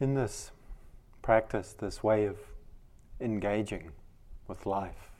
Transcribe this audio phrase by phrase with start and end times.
[0.00, 0.50] In this
[1.20, 2.38] practice, this way of
[3.20, 3.92] engaging
[4.48, 5.10] with life,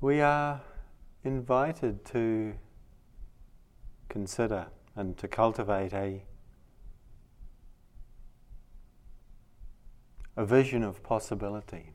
[0.00, 0.60] we are
[1.22, 2.54] invited to
[4.08, 6.24] consider and to cultivate a,
[10.36, 11.92] a vision of possibility,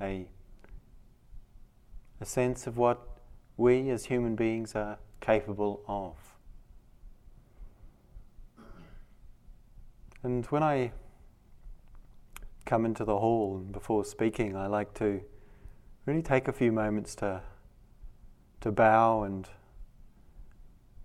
[0.00, 0.28] a,
[2.20, 3.00] a sense of what
[3.56, 6.27] we as human beings are capable of.
[10.22, 10.92] And when I
[12.66, 15.20] come into the hall and before speaking, I like to
[16.06, 17.42] really take a few moments to,
[18.60, 19.48] to bow and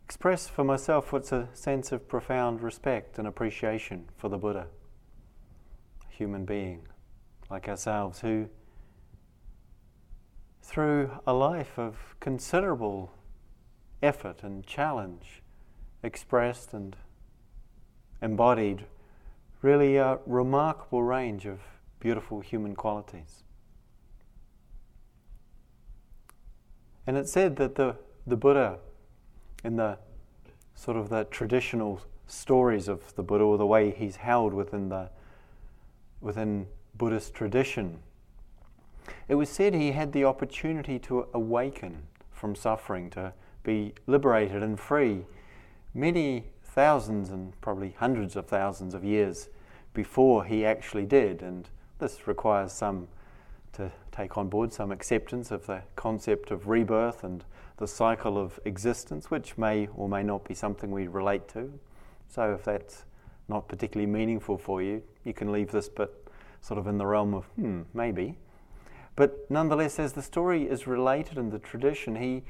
[0.04, 4.68] express for myself what's a sense of profound respect and appreciation for the Buddha,
[6.10, 6.88] a human being
[7.52, 8.50] like ourselves who,
[10.64, 13.12] through a life of considerable
[14.02, 15.44] effort and challenge,
[16.02, 16.96] expressed and
[18.22, 18.86] embodied
[19.64, 21.60] really a remarkable range of
[22.00, 23.44] beautiful human qualities.
[27.08, 27.96] And it's said that the,
[28.28, 28.80] the Buddha,
[29.64, 29.98] in the
[30.76, 35.10] sort of the traditional stories of the Buddha, or the way he's held within the
[36.20, 38.00] within Buddhist tradition,
[39.28, 44.80] it was said he had the opportunity to awaken from suffering, to be liberated and
[44.80, 45.26] free
[45.94, 49.50] many thousands and probably hundreds of thousands of years
[49.94, 51.42] before he actually did.
[51.42, 53.08] And this requires some
[53.74, 57.44] to take on board some acceptance of the concept of rebirth and
[57.78, 61.80] the cycle of existence, which may or may not be something we relate to.
[62.30, 63.06] So if that's
[63.48, 66.12] not particularly meaningful for you, you can leave this bit
[66.62, 68.38] sort of in the realm of, hmm, maybe.
[69.16, 72.44] But nonetheless, as the story is related in the tradition, he,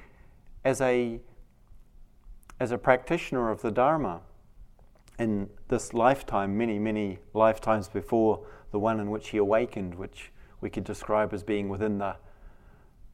[0.64, 1.20] as a
[2.60, 4.22] as a practitioner of the Dharma
[5.24, 10.70] in this lifetime, many, many lifetimes before the one in which he awakened, which we
[10.70, 12.16] could describe as being within the,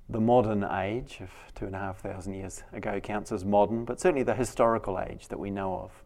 [0.09, 4.01] the modern age of two and a half thousand years ago counts as modern, but
[4.01, 6.03] certainly the historical age that we know of.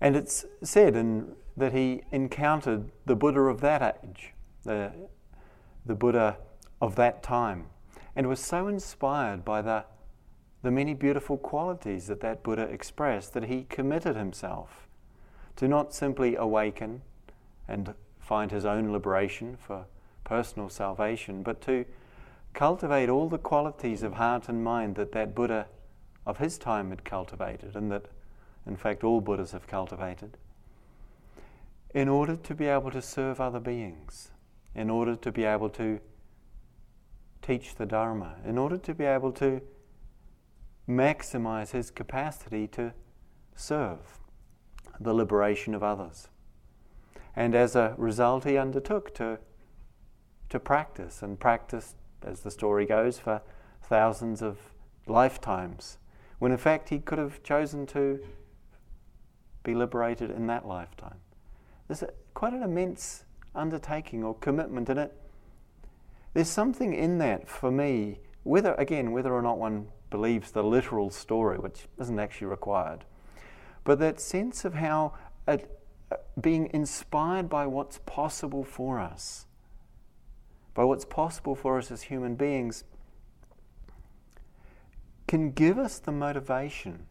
[0.00, 4.32] And it's said in, that he encountered the Buddha of that age,
[4.64, 4.90] the,
[5.84, 6.38] the Buddha
[6.80, 7.66] of that time,
[8.16, 9.84] and was so inspired by the
[10.64, 14.88] the many beautiful qualities that that Buddha expressed that he committed himself
[15.56, 17.02] to not simply awaken
[17.68, 19.84] and find his own liberation for
[20.24, 21.84] personal salvation, but to
[22.54, 25.66] cultivate all the qualities of heart and mind that that Buddha
[26.24, 28.06] of his time had cultivated, and that,
[28.66, 30.38] in fact, all Buddhas have cultivated,
[31.92, 34.30] in order to be able to serve other beings,
[34.74, 36.00] in order to be able to
[37.42, 39.60] teach the Dharma, in order to be able to
[40.88, 42.92] maximize his capacity to
[43.54, 44.18] serve
[45.00, 46.28] the liberation of others.
[47.36, 49.38] And as a result, he undertook to,
[50.50, 53.42] to practice and practice, as the story goes, for
[53.82, 54.58] thousands of
[55.06, 55.98] lifetimes,
[56.38, 58.20] when in fact he could have chosen to
[59.62, 61.18] be liberated in that lifetime.
[61.88, 63.24] There's quite an immense
[63.54, 65.12] undertaking or commitment in it.
[66.34, 71.10] There's something in that for me, whether, again, whether or not one believes the literal
[71.10, 73.04] story, which isn't actually required.
[73.82, 75.14] But that sense of how
[75.48, 75.68] it,
[76.12, 79.46] uh, being inspired by what's possible for us,
[80.72, 82.84] by what's possible for us as human beings,
[85.26, 87.06] can give us the motivation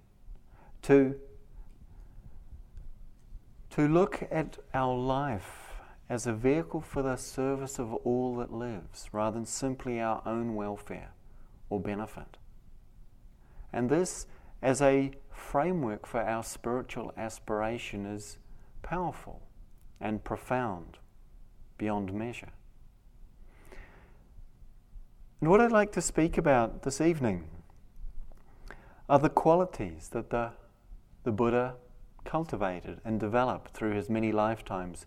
[0.83, 1.19] to,
[3.71, 5.73] to look at our life
[6.07, 10.55] as a vehicle for the service of all that lives rather than simply our own
[10.55, 11.11] welfare
[11.69, 12.37] or benefit.
[13.73, 14.27] And this,
[14.61, 18.37] as a framework for our spiritual aspiration, is
[18.83, 19.41] powerful
[19.99, 20.99] and profound
[21.77, 22.51] beyond measure.
[25.41, 27.49] And what I'd like to speak about this evening
[29.09, 30.51] are the qualities that the,
[31.23, 31.75] the Buddha
[32.23, 35.05] cultivated and developed through his many lifetimes,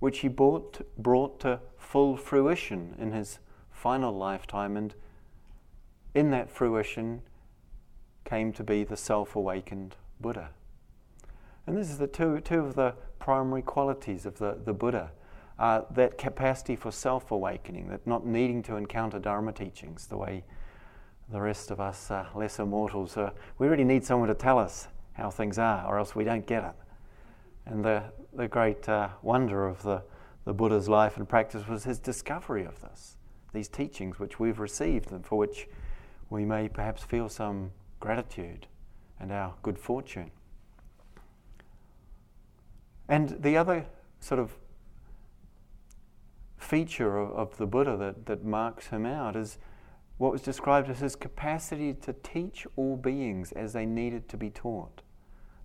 [0.00, 3.38] which he brought, brought to full fruition in his
[3.70, 4.76] final lifetime.
[4.76, 4.94] And
[6.14, 7.22] in that fruition,
[8.26, 10.50] came to be the self awakened Buddha.
[11.66, 15.10] And this is the two, two of the primary qualities of the, the Buddha
[15.58, 20.44] uh, that capacity for self awakening, that not needing to encounter Dharma teachings the way
[21.30, 23.16] the rest of us uh, lesser mortals.
[23.16, 26.46] Uh, we really need someone to tell us how things are, or else we don't
[26.46, 26.74] get it.
[27.64, 28.02] And the,
[28.34, 30.02] the great uh, wonder of the,
[30.44, 33.16] the Buddha's life and practice was his discovery of this,
[33.52, 35.68] these teachings which we've received and for which
[36.30, 38.66] we may perhaps feel some gratitude
[39.18, 40.30] and our good fortune.
[43.08, 43.86] And the other
[44.20, 44.56] sort of
[46.58, 49.58] feature of, of the Buddha that, that marks him out is
[50.18, 54.50] what was described as his capacity to teach all beings as they needed to be
[54.50, 55.02] taught.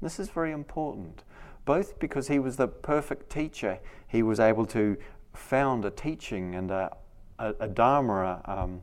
[0.01, 1.23] This is very important,
[1.65, 4.97] both because he was the perfect teacher, he was able to
[5.33, 6.91] found a teaching and a,
[7.39, 8.81] a, a Dharma um,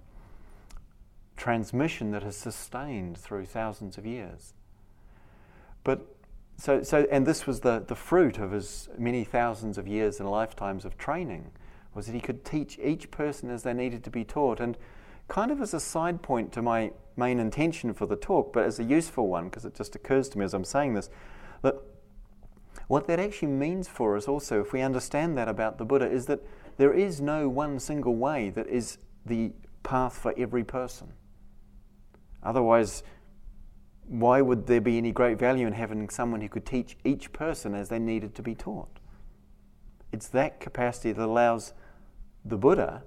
[1.39, 4.53] transmission that has sustained through thousands of years.
[5.85, 6.07] But
[6.59, 10.29] so, so, and this was the, the fruit of his many thousands of years and
[10.29, 11.53] lifetimes of training,
[11.95, 14.61] was that he could teach each person as they needed to be taught.
[14.61, 14.77] And
[15.29, 18.81] kind of as a side point to my main intention for the talk, but as
[18.81, 21.09] a useful one, because it just occurs to me as I'm saying this,
[21.63, 21.77] that
[22.89, 26.27] what that actually means for us also, if we understand that about the Buddha, is
[26.27, 26.41] that
[26.77, 29.53] there is no one single way that is the
[29.83, 31.13] path for every person.
[32.43, 33.03] Otherwise,
[34.07, 37.75] why would there be any great value in having someone who could teach each person
[37.75, 38.99] as they needed to be taught?
[40.13, 41.75] It's that capacity that allows
[42.45, 43.03] the Buddha,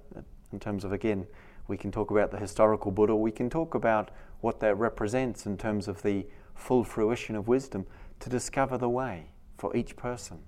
[0.51, 1.25] in terms of, again,
[1.67, 4.11] we can talk about the historical Buddha, we can talk about
[4.41, 7.87] what that represents in terms of the full fruition of wisdom,
[8.19, 10.39] to discover the way for each person.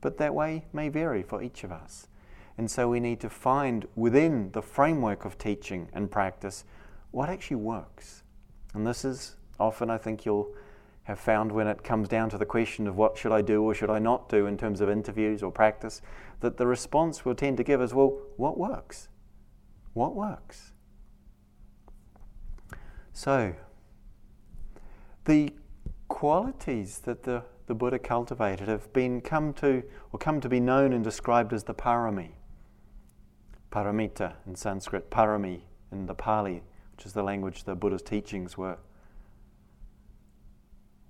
[0.00, 2.08] But that way may vary for each of us.
[2.56, 6.64] And so we need to find within the framework of teaching and practice
[7.10, 8.22] what actually works.
[8.74, 10.54] And this is often, I think, you'll
[11.04, 13.74] have found when it comes down to the question of what should I do or
[13.74, 16.02] should I not do in terms of interviews or practice,
[16.40, 19.08] that the response will tend to give us, well, what works?
[19.94, 20.72] What works?
[23.12, 23.54] So,
[25.24, 25.52] the
[26.08, 30.94] qualities that the the Buddha cultivated have been come to or come to be known
[30.94, 32.30] and described as the parami.
[33.70, 35.60] Paramita in Sanskrit, parami
[35.92, 36.62] in the Pali,
[36.98, 38.76] which is the language the Buddha's teachings were,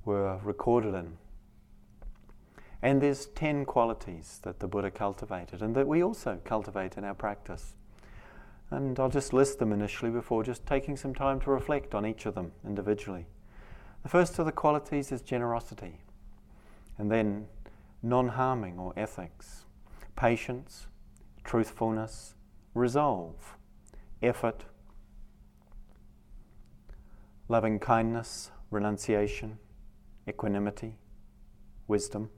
[0.04, 1.16] were recorded in.
[2.82, 7.14] And there's 10 qualities that the Buddha cultivated and that we also cultivate in our
[7.14, 7.72] practice.
[8.70, 12.26] And I'll just list them initially before just taking some time to reflect on each
[12.26, 13.24] of them individually.
[14.02, 16.02] The first of the qualities is generosity.
[16.98, 17.46] And then
[18.02, 19.64] non harming or ethics,
[20.16, 20.86] patience,
[21.44, 22.34] truthfulness,
[22.74, 23.56] resolve,
[24.20, 24.66] effort,
[27.48, 29.58] loving kindness, renunciation,
[30.28, 30.96] equanimity,
[31.86, 32.28] wisdom.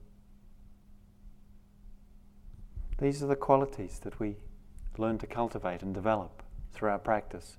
[2.97, 4.37] These are the qualities that we
[4.97, 7.57] learn to cultivate and develop through our practice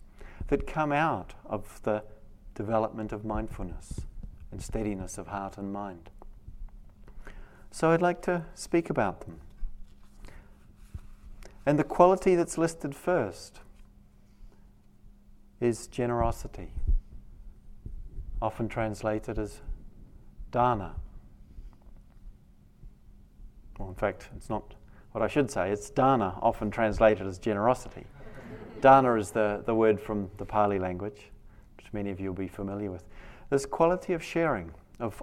[0.49, 2.03] that come out of the
[2.55, 4.01] development of mindfulness
[4.51, 6.11] and steadiness of heart and mind.
[7.71, 9.41] So I'd like to speak about them.
[11.65, 13.61] And the quality that's listed first
[15.61, 16.73] is generosity,
[18.43, 19.61] often translated as
[20.51, 20.97] dana.
[23.79, 24.75] Well, in fact, it's not
[25.13, 28.05] what I should say, it's dana, often translated as generosity.
[28.81, 31.31] dana is the, the word from the Pali language,
[31.77, 33.05] which many of you will be familiar with.
[33.51, 35.23] This quality of sharing, of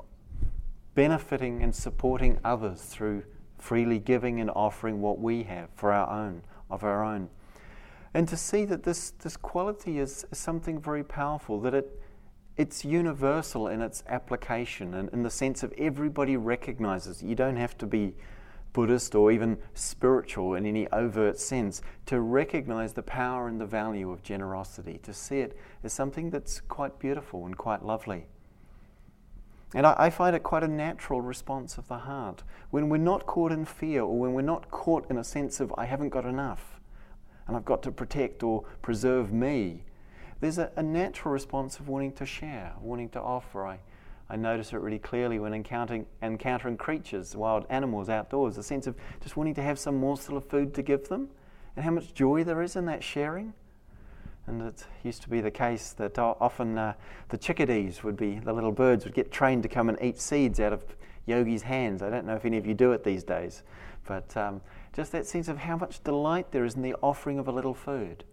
[0.93, 3.23] benefiting and supporting others through
[3.57, 7.29] freely giving and offering what we have for our own, of our own.
[8.13, 12.01] And to see that this, this quality is, something very powerful, that it,
[12.59, 17.77] it's universal in its application and in the sense of everybody recognizes you don't have
[17.77, 18.13] to be
[18.73, 24.11] Buddhist or even spiritual in any overt sense to recognize the power and the value
[24.11, 28.27] of generosity, to see it as something that's quite beautiful and quite lovely.
[29.73, 32.43] And I, I, find it quite a natural response of the heart.
[32.71, 35.73] When we're not caught in fear or when we're not caught in a sense of,
[35.77, 36.81] I haven't got enough
[37.47, 39.85] and I've got to protect or preserve me,
[40.41, 43.65] there's a, a natural response of wanting to share, wanting to offer.
[43.65, 43.79] I,
[44.29, 48.95] I notice it really clearly when encountering, encountering creatures, wild animals outdoors, a sense of
[49.21, 51.29] just wanting to have some morsel of food to give them
[51.75, 53.53] and how much joy there is in that sharing.
[54.47, 56.93] And it used to be the case that often uh,
[57.29, 60.59] the chickadees would be, the little birds would get trained to come and eat seeds
[60.59, 60.83] out of
[61.25, 62.01] yogis' hands.
[62.01, 63.63] I don't know if any of you do it these days,
[64.07, 64.61] but um,
[64.95, 67.75] just that sense of how much delight there is in the offering of a little
[67.75, 68.23] food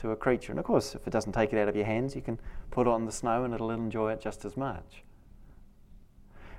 [0.00, 0.52] to a creature.
[0.52, 2.38] And of course, if it doesn't take it out of your hands, you can
[2.70, 5.04] put it on the snow and it'll enjoy it just as much.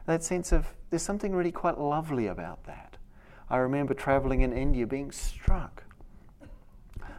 [0.06, 2.98] That sense of there's something really quite lovely about that.
[3.50, 5.84] I remember traveling in India being struck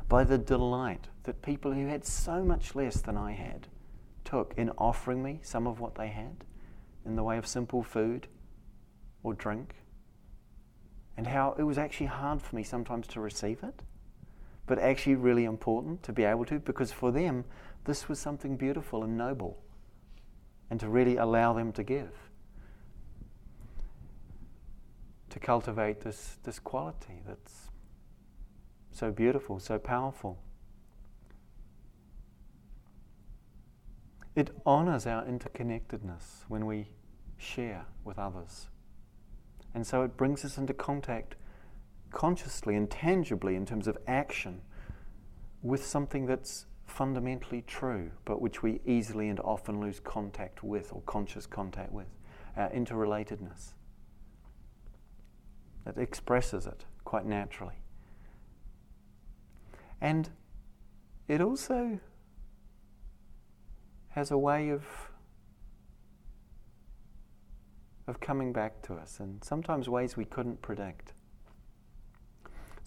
[0.09, 3.69] by the delight that people who had so much less than I had
[4.25, 6.45] took in offering me some of what they had
[7.05, 8.29] in the way of simple food
[9.23, 9.75] or drink,
[11.17, 13.83] and how it was actually hard for me sometimes to receive it,
[14.73, 17.45] but actually really important to be able to, because for them,
[17.85, 19.63] this was something beautiful and noble,
[20.71, 22.31] and to really allow them to give.
[25.29, 27.71] to cultivate this, this quality that's
[28.91, 30.39] so beautiful, so powerful.
[34.35, 36.89] It honors our interconnectedness when we
[37.37, 38.69] share with others.
[39.75, 41.37] And so it brings us into contact
[42.13, 44.61] consciously and tangibly in terms of action
[45.63, 51.01] with something that's fundamentally true, but which we easily and often lose contact with or
[51.03, 52.09] conscious contact with
[52.57, 53.73] our interrelatedness.
[55.85, 57.83] That expresses it quite naturally.
[60.01, 60.29] And
[61.29, 61.99] it also
[64.11, 64.85] has a way of
[68.09, 71.15] of coming back to us and sometimes ways we couldn't predict.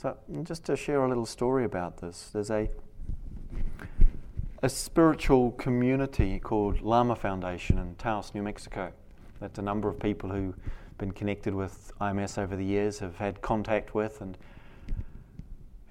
[0.06, 2.70] So just to share a little story about this, there's a
[4.62, 8.92] a spiritual community called Lama Foundation in Taos, New Mexico.
[9.40, 10.54] That a number of people who've
[11.00, 14.38] been connected with IMS over the years have had contact with, and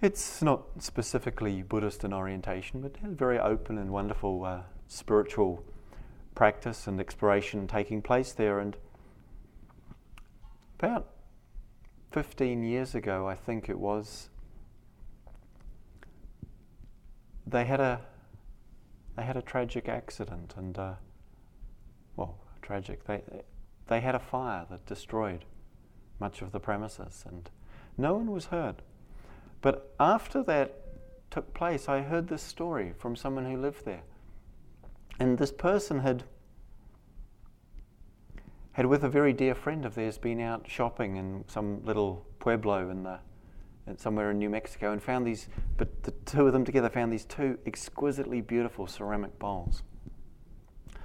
[0.01, 5.65] it's not specifically Buddhist in orientation, but has very open and wonderful uh, spiritual
[6.37, 8.61] practice and exploration taking place there.
[8.61, 8.77] And
[10.79, 11.14] about
[12.15, 14.29] 15 years ago, I think it was,
[17.45, 18.03] they had a
[19.17, 20.95] they had a tragic accident and, uh,
[22.15, 23.05] well, tragic.
[23.05, 23.23] They,
[23.89, 25.45] they had a fire that destroyed
[26.21, 27.51] much of the premises and
[27.99, 28.77] no one was hurt.
[29.61, 30.73] But after that
[31.33, 34.03] took place, I heard this story from someone who lived there.
[35.19, 36.23] And this person had
[38.75, 42.91] had with a very dear friend of theirs been out shopping in some little pueblo
[42.91, 43.21] in the
[43.97, 47.25] somewhere in New Mexico and found these, but the two of them together found these
[47.25, 49.83] two exquisitely beautiful ceramic bowls.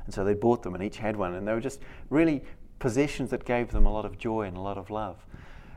[0.06, 2.44] And so they bought them and each had one, and they were just really
[2.80, 5.26] possessions that gave them a lot of joy and a lot of love.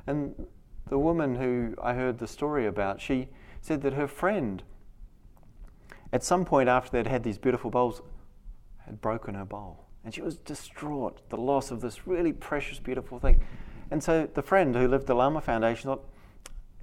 [0.07, 0.47] And
[0.89, 3.29] the woman who I heard the story about, she
[3.61, 4.63] said that her friend,
[6.13, 8.01] at some point after they'd had these beautiful bowls,
[8.87, 9.82] had broken her bowl.
[10.05, 13.41] And she was distraught, the loss of this really precious, beautiful thing.
[13.91, 16.05] And so the friend who lived the Lama Foundation thought,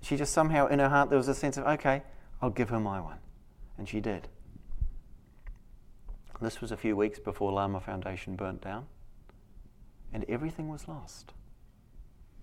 [0.01, 2.03] she just somehow in her heart there was a sense of, okay,
[2.41, 3.17] I'll give her my one.
[3.77, 4.27] And she did.
[6.41, 8.85] This was a few weeks before Lama Foundation burnt down,
[10.13, 11.33] and everything was lost.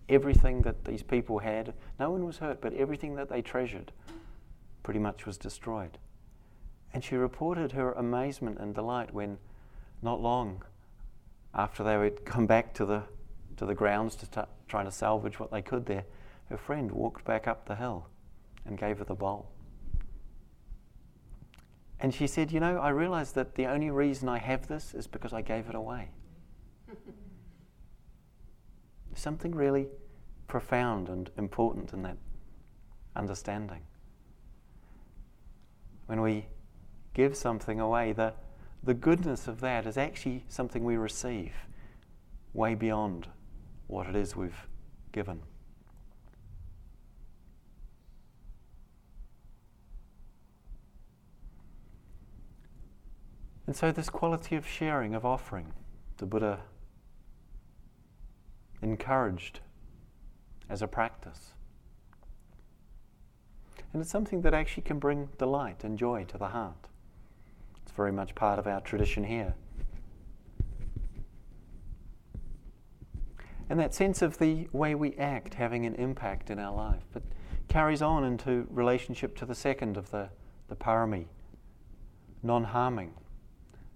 [0.09, 3.93] Everything that these people had, no one was hurt, but everything that they treasured
[4.83, 5.99] pretty much was destroyed.
[6.93, 9.39] And she reported her amazement and delight when,
[10.03, 10.63] not long
[11.55, 13.03] after they had come back to the,
[13.57, 16.05] to the grounds to t- try to salvage what they could there,
[16.51, 18.09] her friend walked back up the hill
[18.65, 19.51] and gave her the bowl.
[21.99, 25.07] And she said, You know, I realize that the only reason I have this is
[25.07, 26.11] because I gave it away.
[29.15, 29.87] Something really
[30.47, 32.19] profound and important in that
[33.15, 33.83] understanding.
[36.07, 36.47] When we
[37.15, 38.35] give something away, the,
[38.87, 41.53] the goodness of that is actually something we receive
[42.55, 43.27] way beyond
[43.89, 44.69] what it is we've
[45.11, 45.43] given.
[53.67, 55.73] And so, this quality of sharing, of offering,
[56.19, 56.61] the Buddha
[58.81, 59.59] encouraged
[60.71, 61.51] as a practice.
[63.93, 66.87] And it's something that actually can bring delight and joy to the heart.
[67.97, 69.55] Very much part of our tradition here.
[73.69, 77.03] And that sense of the way we act having an impact in our life.
[77.13, 77.23] But
[77.69, 80.29] carries on into relationship to the second of the,
[80.69, 81.27] the parami,
[82.43, 83.13] non harming.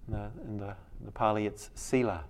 [0.07, 2.25] In the, in the, the Pali, it's sila,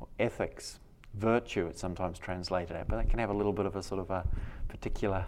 [0.00, 0.78] or ethics,
[1.14, 4.00] virtue, it's sometimes translated at, but that can have a little bit of a sort
[4.00, 4.24] of a
[4.68, 5.26] particular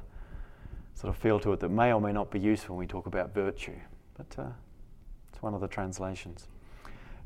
[0.95, 3.07] sort of feel to it that may or may not be useful when we talk
[3.07, 3.77] about virtue.
[4.17, 4.49] But uh,
[5.43, 6.49] one of the translations.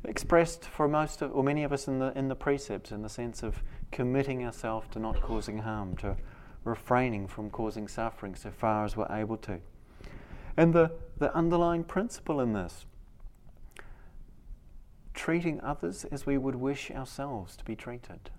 [0.03, 3.09] Expressed for most of, or many of us in the, in the precepts, in the
[3.09, 6.15] sense of committing ourselves to not causing harm, to
[6.63, 9.59] refraining from causing suffering so far as we're able to.
[10.57, 12.85] And the, the underlying principle in this
[15.13, 18.29] treating others as we would wish ourselves to be treated.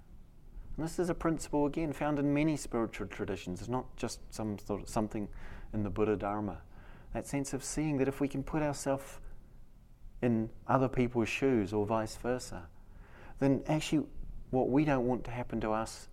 [0.76, 3.60] And this is a principle, again, found in many spiritual traditions.
[3.60, 5.26] It's not just some sort of something
[5.72, 6.58] in the Buddha Dharma.
[7.14, 9.20] That sense of seeing that if we can put ourselves
[10.22, 12.68] in other people's shoes or vice versa,
[13.38, 14.06] then actually
[14.50, 16.08] what we don't want to happen to us,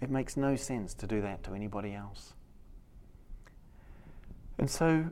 [0.00, 2.34] it makes no sense to do that to anybody else.
[4.58, 5.10] And so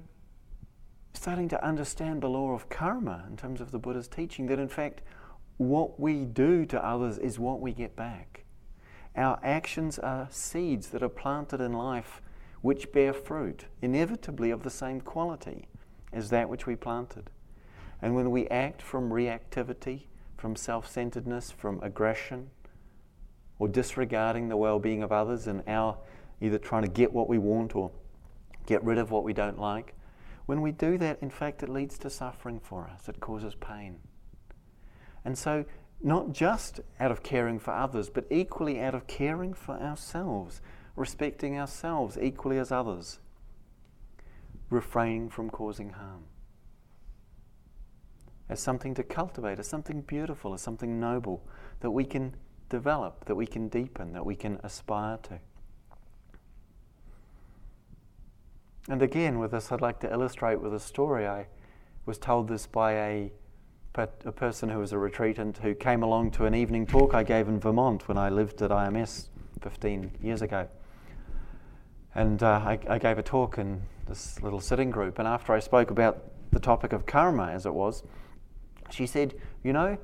[1.13, 4.69] starting to understand the law of karma in terms of the Buddha's teaching that in
[4.69, 5.03] fact
[5.57, 8.45] what we do to others is what we get back.
[9.17, 12.23] Our actions are seeds that are planted in life
[12.63, 15.69] which bear fruit, inevitably of the same quality
[16.13, 17.31] as that which we planted.
[18.03, 20.05] And when we act from reactivity,
[20.37, 22.51] from self centeredness, from aggression,
[23.59, 25.99] or disregarding the well being of others and our
[26.41, 27.91] either trying to get what we want or
[28.67, 29.95] get rid of what we don't like,
[30.47, 34.01] when we do that, in fact, it leads to suffering for us, it causes pain.
[35.25, 35.65] And so,
[36.03, 40.63] not just out of caring for others, but equally out of caring for ourselves,
[40.97, 43.19] respecting ourselves equally as others,
[44.71, 46.25] refraining from causing harm.
[48.51, 51.41] As something to cultivate, as something beautiful, as something noble
[51.81, 52.35] that we can
[52.69, 55.39] develop, that we can deepen, that we can aspire to.
[58.89, 61.29] And again, with this, I'd like to illustrate with a story.
[61.29, 61.47] I
[62.07, 63.33] was told this by a,
[63.95, 67.47] a person who was a retreatant who came along to an evening talk I gave
[67.47, 69.29] in Vermont when I lived at IMS
[69.61, 70.67] 15 years ago.
[72.17, 75.61] And uh, I, I gave a talk in this little sitting group, and after I
[75.61, 78.03] spoke about the topic of karma, as it was,
[78.93, 79.99] she said, You know,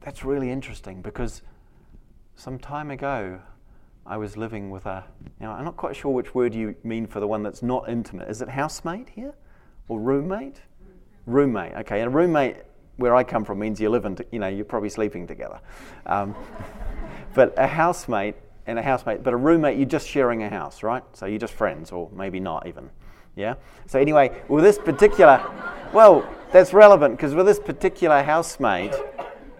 [0.00, 1.42] that's really interesting because
[2.36, 3.40] some time ago
[4.04, 5.04] I was living with a.
[5.40, 8.28] Now, I'm not quite sure which word you mean for the one that's not intimate.
[8.28, 9.34] Is it housemate here?
[9.88, 10.60] Or roommate?
[11.26, 12.00] Roommate, okay.
[12.00, 12.56] And a roommate,
[12.96, 15.60] where I come from, means you live in, you know, you're probably sleeping together.
[16.06, 16.34] Um,
[17.34, 21.02] but a housemate and a housemate, but a roommate, you're just sharing a house, right?
[21.12, 22.90] So you're just friends, or maybe not even.
[23.36, 23.54] Yeah?
[23.86, 25.44] So, anyway, with this particular,
[25.92, 28.94] well, that's relevant because with this particular housemate,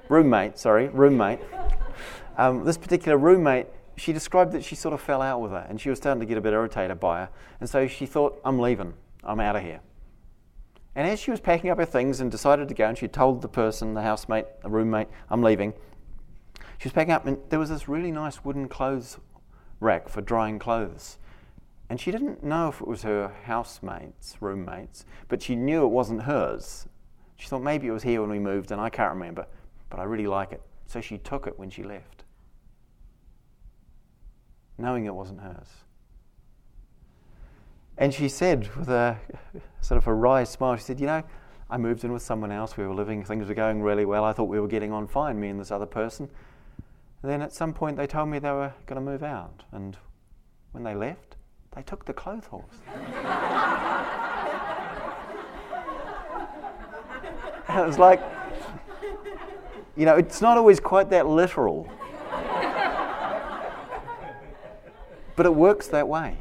[0.08, 1.40] roommate, sorry, roommate,
[2.38, 5.80] um, this particular roommate, she described that she sort of fell out with her and
[5.80, 7.28] she was starting to get a bit irritated by her.
[7.60, 9.80] And so she thought, I'm leaving, I'm out of here.
[10.94, 13.42] And as she was packing up her things and decided to go, and she told
[13.42, 15.74] the person, the housemate, the roommate, I'm leaving,
[16.78, 19.18] she was packing up, and there was this really nice wooden clothes
[19.80, 21.18] rack for drying clothes.
[21.88, 26.22] And she didn't know if it was her housemates, roommates, but she knew it wasn't
[26.22, 26.86] hers.
[27.36, 29.46] She thought maybe it was here when we moved, and I can't remember,
[29.88, 30.62] but I really like it.
[30.86, 32.24] So she took it when she left,
[34.78, 35.68] knowing it wasn't hers.
[37.98, 39.18] And she said, with a
[39.80, 41.22] sort of a wry smile, she said, You know,
[41.70, 42.76] I moved in with someone else.
[42.76, 44.24] We were living, things were going really well.
[44.24, 46.28] I thought we were getting on fine, me and this other person.
[47.22, 49.64] And then at some point they told me they were going to move out.
[49.72, 49.96] And
[50.72, 51.35] when they left,
[51.76, 52.64] they took the clothes horse.
[57.68, 58.22] and it was like,
[59.94, 61.88] you know, it's not always quite that literal.
[65.36, 66.38] but it works that way.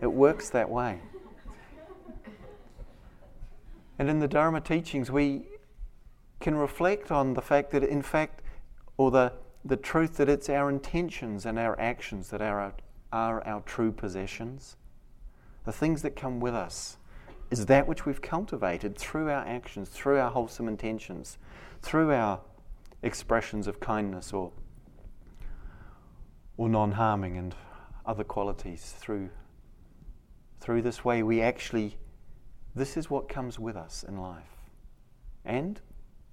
[0.00, 1.00] It works that way.
[3.98, 5.42] And in the Dharma teachings, we
[6.38, 8.42] can reflect on the fact that, in fact,
[8.96, 9.32] or the,
[9.64, 12.72] the truth that it's our intentions and our actions that are
[13.12, 14.76] are our true possessions.
[15.64, 16.96] The things that come with us
[17.50, 21.38] is that which we've cultivated through our actions, through our wholesome intentions,
[21.82, 22.40] through our
[23.02, 24.52] expressions of kindness or,
[26.56, 27.54] or non harming and
[28.04, 28.94] other qualities.
[28.98, 29.30] Through,
[30.60, 31.96] through this way, we actually,
[32.74, 34.56] this is what comes with us in life.
[35.44, 35.80] And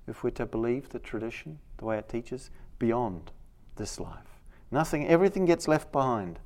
[0.08, 3.32] if we're to believe the tradition, the way it teaches, beyond
[3.76, 4.42] this life.
[4.72, 6.40] Nothing, everything gets left behind.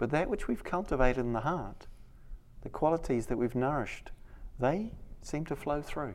[0.00, 1.86] But that which we've cultivated in the heart,
[2.62, 4.12] the qualities that we've nourished,
[4.58, 6.14] they seem to flow through.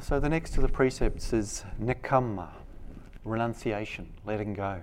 [0.00, 2.48] So the next of the precepts is nekkhamma,
[3.22, 4.82] renunciation, letting go.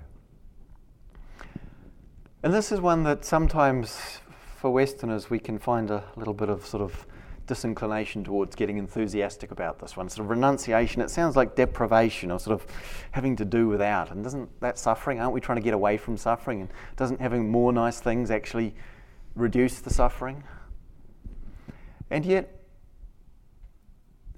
[2.42, 4.22] And this is one that sometimes
[4.56, 7.06] for Westerners we can find a little bit of sort of
[7.48, 10.10] disinclination towards getting enthusiastic about this one.
[10.10, 12.68] Sort of renunciation, it sounds like deprivation or sort of
[13.12, 14.12] having to do without.
[14.12, 15.20] And doesn't that suffering?
[15.20, 16.62] Aren't we trying to get away from suffering?
[16.62, 18.76] And doesn't having more nice things actually
[19.36, 20.44] reduce the suffering?
[22.10, 22.62] And yet,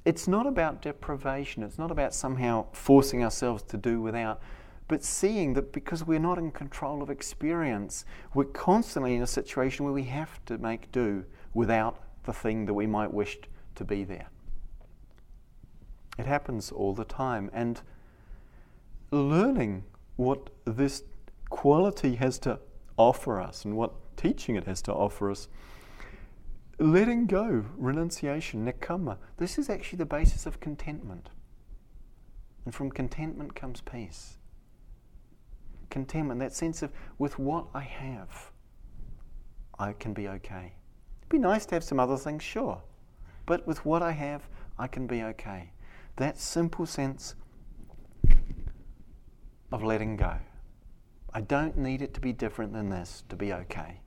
[0.05, 4.41] it's not about deprivation, it's not about somehow forcing ourselves to do without,
[4.87, 9.83] but seeing that because we're not in control of experience, we're constantly in a situation
[9.83, 13.39] where we have to make do without the thing that we might wish
[13.73, 14.27] to be there.
[16.19, 17.49] It happens all the time.
[17.51, 17.81] And
[19.09, 19.85] learning
[20.17, 21.03] what this
[21.49, 22.59] quality has to
[22.97, 25.47] offer us and what teaching it has to offer us
[26.79, 31.29] letting go, renunciation, nekkhamma, this is actually the basis of contentment.
[32.65, 34.37] And from contentment comes peace.
[35.89, 38.51] Contentment, that sense of with what I have,
[39.79, 40.73] I can be okay.
[41.27, 42.81] It'd be nice to have some other things, sure.
[43.45, 44.47] But with what I have,
[44.79, 45.71] I can be okay.
[46.15, 47.35] that simple sense
[49.71, 50.37] of letting go.
[51.33, 53.99] I don't need it to be different than this to be okay.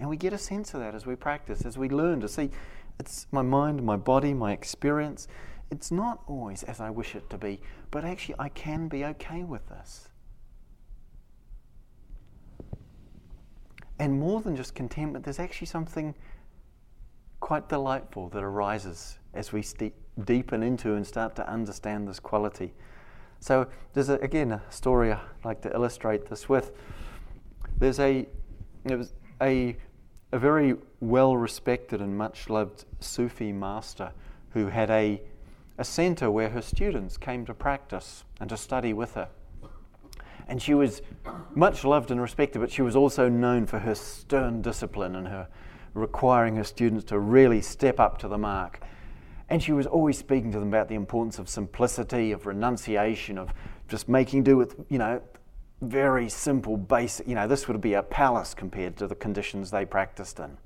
[0.00, 2.50] And we get a sense of that as we practice, as we learn to see
[2.98, 5.28] it's my mind, my body, my experience.
[5.70, 7.60] It's not always as I wish it to be,
[7.90, 10.07] but actually I can be okay with this.
[13.98, 16.14] And more than just contentment, there's actually something
[17.40, 22.74] quite delightful that arises as we st- deepen into and start to understand this quality.
[23.40, 26.72] So there's a, again a story I like to illustrate this with.
[27.78, 28.26] There's a
[28.84, 29.76] it was a
[30.32, 34.12] a very well respected and much loved Sufi master
[34.50, 35.22] who had a
[35.78, 39.28] a center where her students came to practice and to study with her.
[40.48, 41.02] And she was
[41.54, 45.48] much loved and respected, but she was also known for her stern discipline and her
[45.94, 48.80] requiring her students to really step up to the mark.
[49.50, 53.52] And she was always speaking to them about the importance of simplicity, of renunciation, of
[53.88, 55.22] just making do with, you know,
[55.80, 59.84] very simple, basic, you know, this would be a palace compared to the conditions they
[59.84, 60.56] practiced in.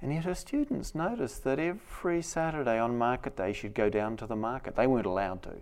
[0.00, 4.26] And yet her students noticed that every Saturday on market day she'd go down to
[4.26, 4.76] the market.
[4.76, 5.54] They weren't allowed to.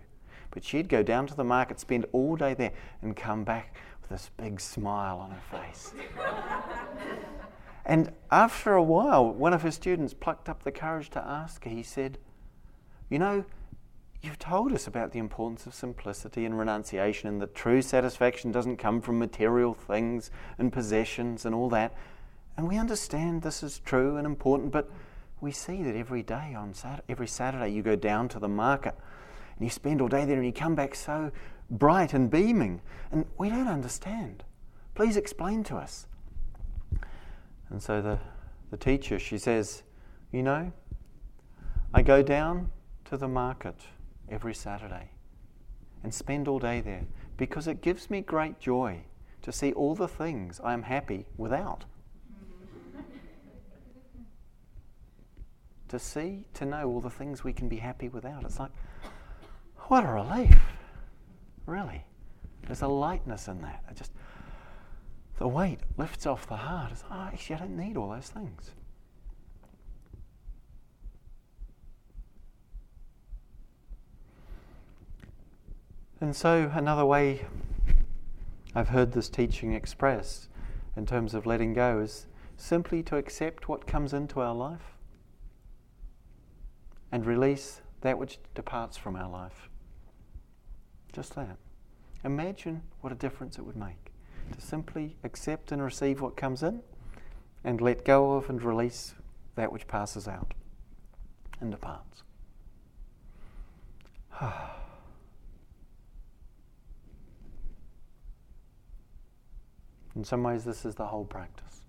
[0.51, 4.09] But she'd go down to the market, spend all day there, and come back with
[4.09, 5.93] this big smile on her face.
[7.85, 11.69] and after a while, one of her students plucked up the courage to ask her.
[11.69, 12.17] He said,
[13.09, 13.45] You know,
[14.21, 18.77] you've told us about the importance of simplicity and renunciation, and that true satisfaction doesn't
[18.77, 21.93] come from material things and possessions and all that.
[22.55, 24.89] And we understand this is true and important, but
[25.39, 28.95] we see that every day on Saturday, every Saturday you go down to the market
[29.57, 31.31] and you spend all day there and you come back so
[31.69, 32.81] bright and beaming.
[33.11, 34.43] And we don't understand.
[34.95, 36.07] Please explain to us.
[37.69, 38.19] And so the,
[38.71, 39.83] the teacher, she says,
[40.31, 40.71] You know,
[41.93, 42.71] I go down
[43.05, 43.75] to the market
[44.29, 45.09] every Saturday
[46.03, 47.05] and spend all day there
[47.37, 49.01] because it gives me great joy
[49.41, 51.85] to see all the things I am happy without.
[55.87, 58.43] to see, to know all the things we can be happy without.
[58.43, 58.71] It's like,
[59.87, 60.59] what a relief,
[61.65, 62.03] really.
[62.65, 63.83] There's a lightness in that.
[63.89, 64.11] It just
[65.37, 66.91] the weight lifts off the heart.
[66.91, 68.71] It's, oh, actually, I don't need all those things.
[76.19, 77.45] And so, another way
[78.73, 80.49] I've heard this teaching expressed
[80.95, 82.25] in terms of letting go is
[82.57, 84.97] simply to accept what comes into our life
[87.11, 89.69] and release that which departs from our life.
[91.17, 91.57] Just that.
[92.23, 94.11] Imagine what a difference it would make
[94.53, 96.83] to simply accept and receive what comes in
[97.63, 99.15] and let go of and release
[99.55, 100.53] that which passes out
[101.59, 102.21] and departs.
[110.15, 111.81] In some ways, this is the whole practice.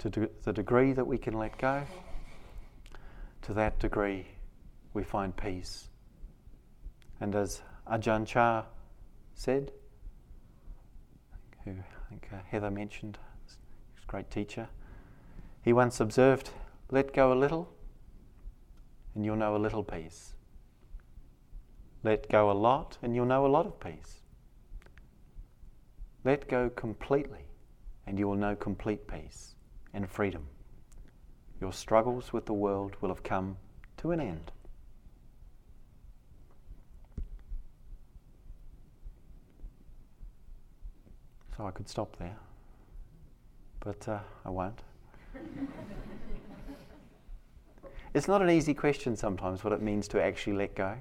[0.00, 1.84] To the degree that we can let go,
[3.40, 4.26] to that degree
[4.92, 5.88] we find peace.
[7.20, 8.64] And as Ajahn Chah
[9.34, 9.72] said,
[11.64, 14.68] who I think uh, Heather mentioned, he's a great teacher,
[15.62, 16.50] he once observed,
[16.90, 17.72] let go a little
[19.14, 20.34] and you'll know a little peace.
[22.02, 24.20] Let go a lot and you'll know a lot of peace.
[26.22, 27.46] Let go completely,
[28.06, 29.54] and you will know complete peace
[29.94, 30.48] and freedom.
[31.60, 33.56] Your struggles with the world will have come
[33.98, 34.52] to an end.
[41.56, 42.36] So I could stop there,
[43.80, 44.82] but uh, I won't.
[48.14, 50.98] it's not an easy question sometimes what it means to actually let go.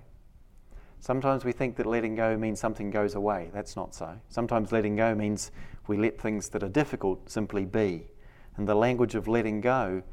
[1.02, 3.50] Sometimes we think that letting go means something goes away.
[3.54, 4.18] That's not so.
[4.30, 5.52] Sometimes letting go means
[5.88, 8.08] we let things that are difficult simply be.
[8.56, 10.04] And the language of letting go,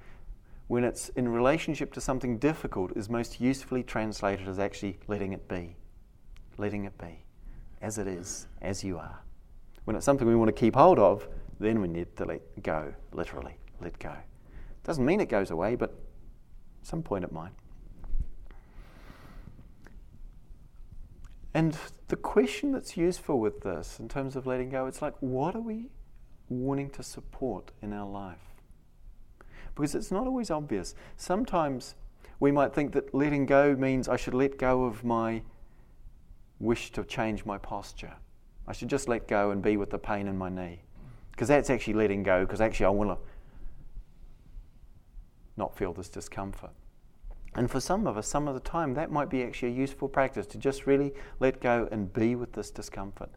[0.66, 5.48] when it's in relationship to something difficult, is most usefully translated as actually letting it
[5.48, 5.76] be.
[6.58, 7.24] Letting it be.
[7.80, 9.20] As it is, as you are.
[9.84, 12.94] When it's something we want to keep hold of, then we need to let go,
[13.12, 13.56] literally.
[13.80, 14.14] Let go.
[14.84, 17.52] Doesn't mean it goes away, but at some point it might.
[21.54, 21.76] And
[22.08, 25.60] the question that's useful with this, in terms of letting go, it's like, what are
[25.60, 25.90] we
[26.48, 28.38] wanting to support in our life?
[29.74, 30.94] Because it's not always obvious.
[31.16, 31.94] Sometimes
[32.40, 35.42] we might think that letting go means I should let go of my
[36.58, 38.14] wish to change my posture.
[38.66, 40.82] I should just let go and be with the pain in my knee.
[41.30, 43.18] Because that's actually letting go, because actually I want to
[45.56, 46.70] not feel this discomfort.
[47.54, 50.08] And for some of us, some of the time, that might be actually a useful
[50.08, 53.30] practice to just really let go and be with this discomfort.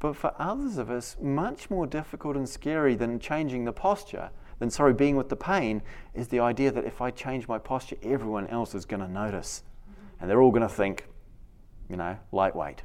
[0.00, 4.70] But for others of us, much more difficult and scary than changing the posture, than,
[4.70, 5.82] sorry, being with the pain,
[6.14, 9.62] is the idea that if I change my posture, everyone else is going to notice.
[10.20, 11.06] And they're all going to think,
[11.88, 12.82] you know, lightweight.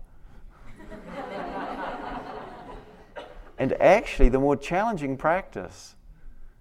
[3.58, 5.96] and actually, the more challenging practice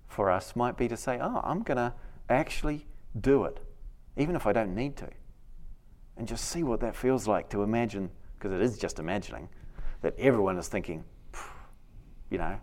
[0.07, 1.95] for us might be to say, oh, I'm going to
[2.29, 2.87] actually
[3.21, 3.61] do it,
[4.17, 5.09] even if I don't need to.
[6.17, 9.49] And just see what that feels like to imagine, because it is just imagining,
[10.03, 11.05] that everyone is thinking,
[12.31, 12.59] you know,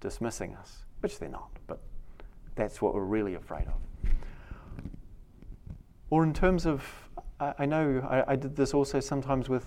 [0.00, 1.80] dismissing us, which they're not, but
[2.54, 3.74] that's what we're really afraid of.
[6.10, 6.84] Or in terms of,
[7.40, 9.66] I, I know I, I did this also sometimes with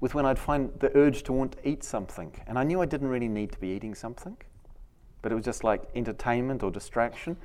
[0.00, 2.32] with when I'd find the urge to want to eat something.
[2.46, 4.36] And I knew I didn't really need to be eating something
[5.26, 7.36] but it was just like entertainment or distraction.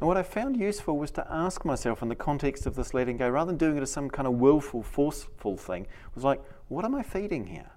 [0.00, 3.18] And what I found useful was to ask myself in the context of this letting
[3.18, 6.82] go, rather than doing it as some kind of willful, forceful thing, was like, what
[6.86, 7.72] am I feeding here?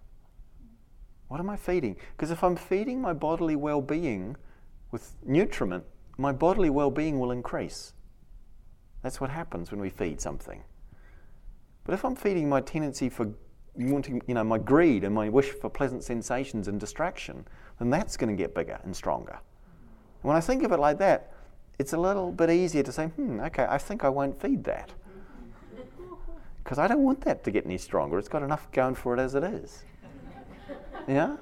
[1.28, 1.98] What am I feeding?
[2.16, 4.38] Because if I'm feeding my bodily well being
[4.92, 5.84] with nutriment,
[6.18, 7.92] my bodily well being will increase.
[9.02, 10.64] That's what happens when we feed something.
[11.84, 13.34] But if I'm feeding my tendency for
[13.76, 17.46] wanting, you know, my greed and my wish for pleasant sensations and distraction,
[17.80, 19.40] then that's going to get bigger and stronger.
[20.22, 21.34] When I think of it like that,
[21.80, 24.92] it's a little bit easier to say, hmm, okay, I think I won't feed that.
[26.64, 28.18] Because I don't want that to get any stronger.
[28.18, 29.84] It's got enough going for it as it is.
[31.10, 31.36] Yeah?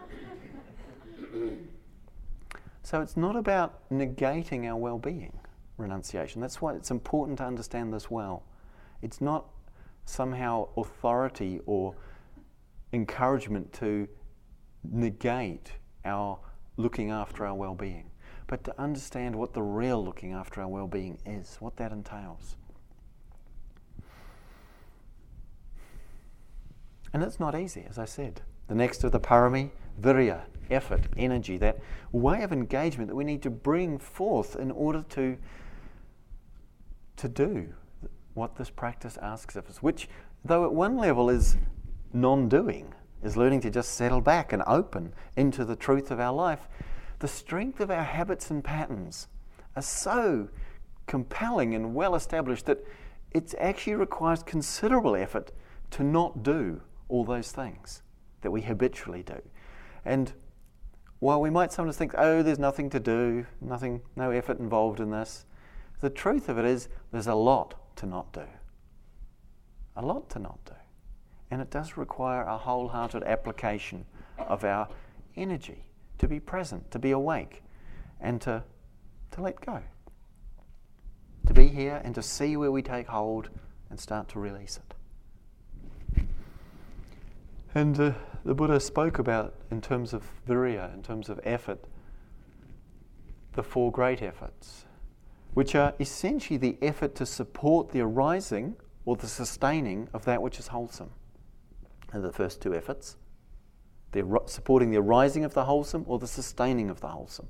[2.81, 5.37] So it's not about negating our well being,
[5.77, 6.41] renunciation.
[6.41, 8.43] That's why it's important to understand this well.
[9.03, 9.45] It's not
[10.05, 11.95] somehow authority or
[12.93, 14.07] encouragement to
[14.83, 15.71] negate
[16.05, 16.39] our
[16.77, 18.09] looking after our well being,
[18.47, 22.55] but to understand what the real looking after our well being is, what that entails.
[27.13, 28.41] And it's not easy, as I said.
[28.67, 31.79] The next of the parami, virya, effort, energy, that
[32.11, 35.37] way of engagement that we need to bring forth in order to,
[37.17, 37.73] to do
[38.33, 40.07] what this practice asks of us, which,
[40.45, 41.57] though at one level is
[42.13, 42.93] non doing,
[43.23, 46.67] is learning to just settle back and open into the truth of our life.
[47.19, 49.27] The strength of our habits and patterns
[49.75, 50.49] are so
[51.07, 52.83] compelling and well established that
[53.31, 55.51] it actually requires considerable effort
[55.91, 58.01] to not do all those things
[58.41, 59.41] that we habitually do.
[60.05, 60.33] And
[61.19, 65.11] while we might sometimes think, oh, there's nothing to do, nothing, no effort involved in
[65.11, 65.45] this,
[65.99, 68.45] the truth of it is there's a lot to not do.
[69.95, 70.73] A lot to not do.
[71.51, 74.05] And it does require a wholehearted application
[74.37, 74.87] of our
[75.35, 75.83] energy
[76.17, 77.61] to be present, to be awake,
[78.21, 78.63] and to,
[79.31, 79.81] to let go.
[81.47, 83.49] To be here and to see where we take hold
[83.89, 84.79] and start to release
[86.15, 86.25] it.
[87.75, 88.13] And uh,
[88.45, 91.83] the Buddha spoke about, in terms of virya, in terms of effort,
[93.53, 94.85] the four great efforts,
[95.53, 100.59] which are essentially the effort to support the arising or the sustaining of that which
[100.59, 101.09] is wholesome
[102.19, 103.17] the first two efforts.
[104.11, 107.47] They're supporting the arising of the wholesome or the sustaining of the wholesome.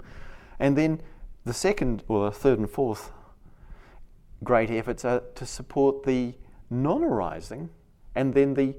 [0.59, 1.01] And then
[1.43, 3.11] the second, or the third and fourth
[4.43, 6.35] great efforts are to support the
[6.69, 7.69] non arising
[8.15, 8.75] and then the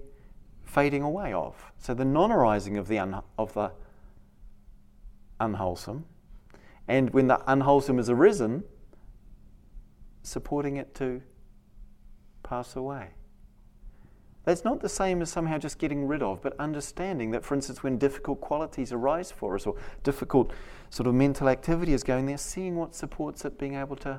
[0.64, 1.72] fading away of.
[1.78, 3.72] So the non arising of the, un- of the
[5.40, 6.04] unwholesome,
[6.86, 8.64] and when the unwholesome is arisen,
[10.22, 11.22] supporting it to
[12.42, 13.08] pass away.
[14.44, 17.82] That's not the same as somehow just getting rid of, but understanding that, for instance,
[17.82, 20.52] when difficult qualities arise for us or difficult
[20.90, 24.18] sort of mental activity is going there, seeing what supports it being able to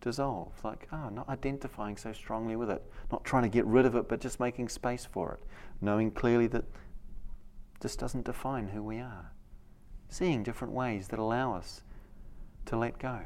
[0.00, 0.52] dissolve.
[0.64, 2.82] Like, oh, not identifying so strongly with it,
[3.12, 5.40] not trying to get rid of it, but just making space for it,
[5.80, 6.64] knowing clearly that
[7.80, 9.30] this doesn't define who we are.
[10.08, 11.82] Seeing different ways that allow us
[12.66, 13.20] to let go.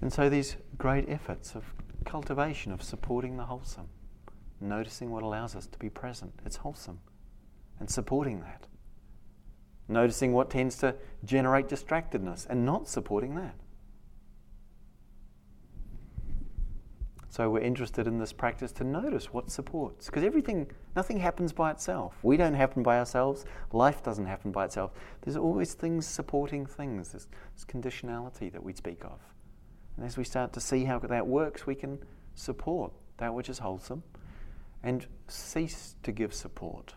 [0.00, 1.64] And so these great efforts of
[2.04, 3.88] cultivation of supporting the wholesome,
[4.60, 6.32] noticing what allows us to be present.
[6.44, 7.00] It's wholesome.
[7.78, 8.66] And supporting that.
[9.88, 13.54] Noticing what tends to generate distractedness and not supporting that.
[17.30, 20.06] So we're interested in this practice to notice what supports.
[20.06, 22.18] Because everything, nothing happens by itself.
[22.24, 23.44] We don't happen by ourselves.
[23.72, 24.90] Life doesn't happen by itself.
[25.22, 27.12] There's always things supporting things.
[27.12, 29.20] There's, this conditionality that we speak of.
[29.96, 31.98] And as we start to see how that works, we can
[32.34, 34.02] support that which is wholesome
[34.82, 36.94] and cease to give support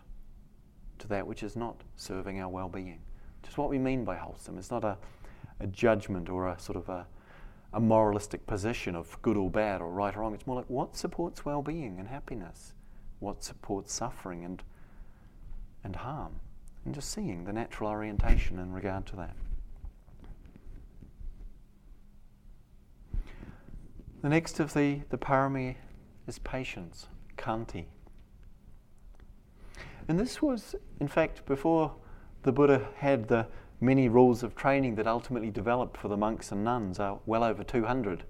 [0.98, 3.00] to that which is not serving our well being.
[3.42, 4.58] Just what we mean by wholesome.
[4.58, 4.96] It's not a,
[5.60, 7.06] a judgment or a sort of a,
[7.72, 10.34] a moralistic position of good or bad or right or wrong.
[10.34, 12.72] It's more like what supports well being and happiness?
[13.18, 14.62] What supports suffering and,
[15.82, 16.40] and harm?
[16.84, 19.36] And just seeing the natural orientation in regard to that.
[24.24, 25.74] The next of the, the parami
[26.26, 27.84] is patience, khanti.
[30.08, 31.92] And this was, in fact, before
[32.42, 33.46] the Buddha had the
[33.82, 37.62] many rules of training that ultimately developed for the monks and nuns, are well over
[37.62, 38.24] 200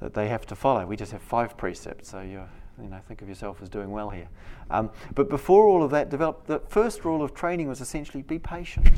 [0.00, 0.86] that they have to follow.
[0.86, 2.42] We just have five precepts, so you
[2.82, 4.30] you know, think of yourself as doing well here.
[4.70, 8.38] Um, but before all of that developed, the first rule of training was essentially be
[8.38, 8.88] patient.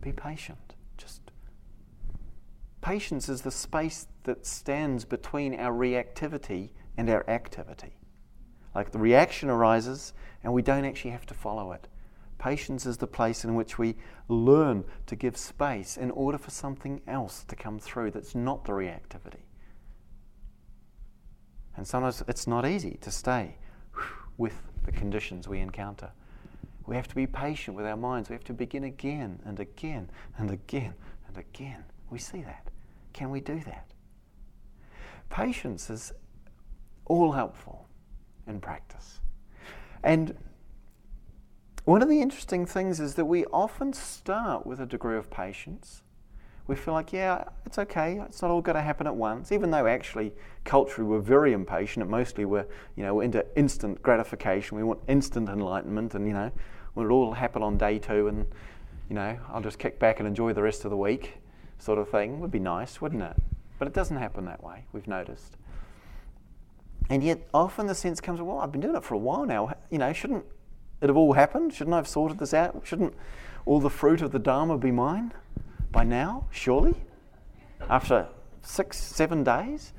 [0.00, 0.75] Be patient.
[2.86, 7.96] Patience is the space that stands between our reactivity and our activity.
[8.76, 10.12] Like the reaction arises,
[10.44, 11.88] and we don't actually have to follow it.
[12.38, 13.96] Patience is the place in which we
[14.28, 18.72] learn to give space in order for something else to come through that's not the
[18.72, 19.42] reactivity.
[21.76, 23.56] And sometimes it's not easy to stay
[24.36, 26.12] with the conditions we encounter.
[26.86, 28.28] We have to be patient with our minds.
[28.28, 30.94] We have to begin again and again and again
[31.26, 31.82] and again.
[32.10, 32.70] We see that.
[33.16, 33.90] Can we do that?
[35.28, 36.12] Patience is
[37.06, 37.88] all helpful
[38.46, 39.20] in practice.
[40.04, 40.36] And
[41.84, 46.02] one of the interesting things is that we often start with a degree of patience
[46.66, 48.20] we feel like, yeah, it's okay.
[48.26, 49.52] It's not all going to happen at once.
[49.52, 50.32] Even though actually
[50.64, 52.08] culturally we're very impatient.
[52.08, 54.76] Mostly we're, you know, we're into instant gratification.
[54.76, 56.50] We want instant enlightenment, and you know,
[56.94, 58.46] want it all happen on day two, and
[59.08, 61.38] you know, I'll just kick back and enjoy the rest of the week,
[61.78, 62.40] sort of thing.
[62.40, 63.36] Would be nice, wouldn't it?
[63.78, 64.84] But it doesn't happen that way.
[64.92, 65.56] We've noticed.
[67.08, 69.74] And yet, often the sense comes, well, I've been doing it for a while now.
[69.90, 70.44] You know, shouldn't
[71.00, 71.72] it have all happened?
[71.72, 72.82] Shouldn't I have sorted this out?
[72.84, 73.14] Shouldn't
[73.64, 75.32] all the fruit of the Dharma be mine?
[75.96, 76.94] by now, surely?
[77.88, 78.28] After
[78.60, 79.94] six, seven days?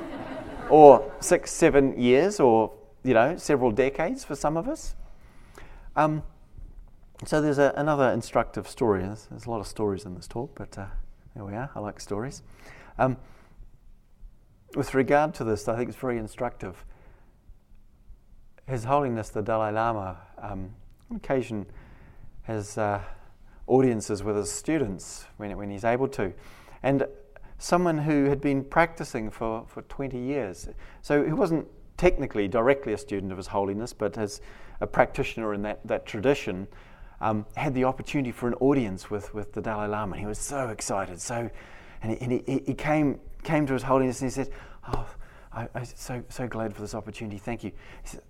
[0.70, 2.72] or six, seven years, or,
[3.04, 4.94] you know, several decades for some of us?
[5.96, 6.22] Um,
[7.24, 9.02] so there's a, another instructive story.
[9.02, 10.86] There's, there's, a lot of stories in this talk, but uh,
[11.34, 11.70] there we are.
[11.74, 12.42] I like stories.
[12.98, 13.16] Um,
[14.76, 16.84] with regard to this, I think it's very instructive.
[18.66, 20.74] His Holiness the Dalai Lama, um,
[21.10, 21.66] on occasion,
[22.42, 23.00] has uh,
[23.66, 26.32] audiences with his students when, when he's able to.
[26.82, 27.06] And
[27.58, 30.68] someone who had been practicing for, for 20 years.
[31.02, 34.40] So he wasn't technically directly a student of His Holiness, but as
[34.80, 36.68] a practitioner in that, that tradition,
[37.20, 40.12] um, had the opportunity for an audience with, with the Dalai Lama.
[40.12, 41.20] And he was so excited.
[41.20, 41.50] So,
[42.02, 44.50] and he, and he, he came, came to His Holiness and he said,
[44.86, 45.06] Oh,
[45.52, 47.38] I, am so, so glad for this opportunity.
[47.38, 47.70] Thank you.
[48.02, 48.22] He said,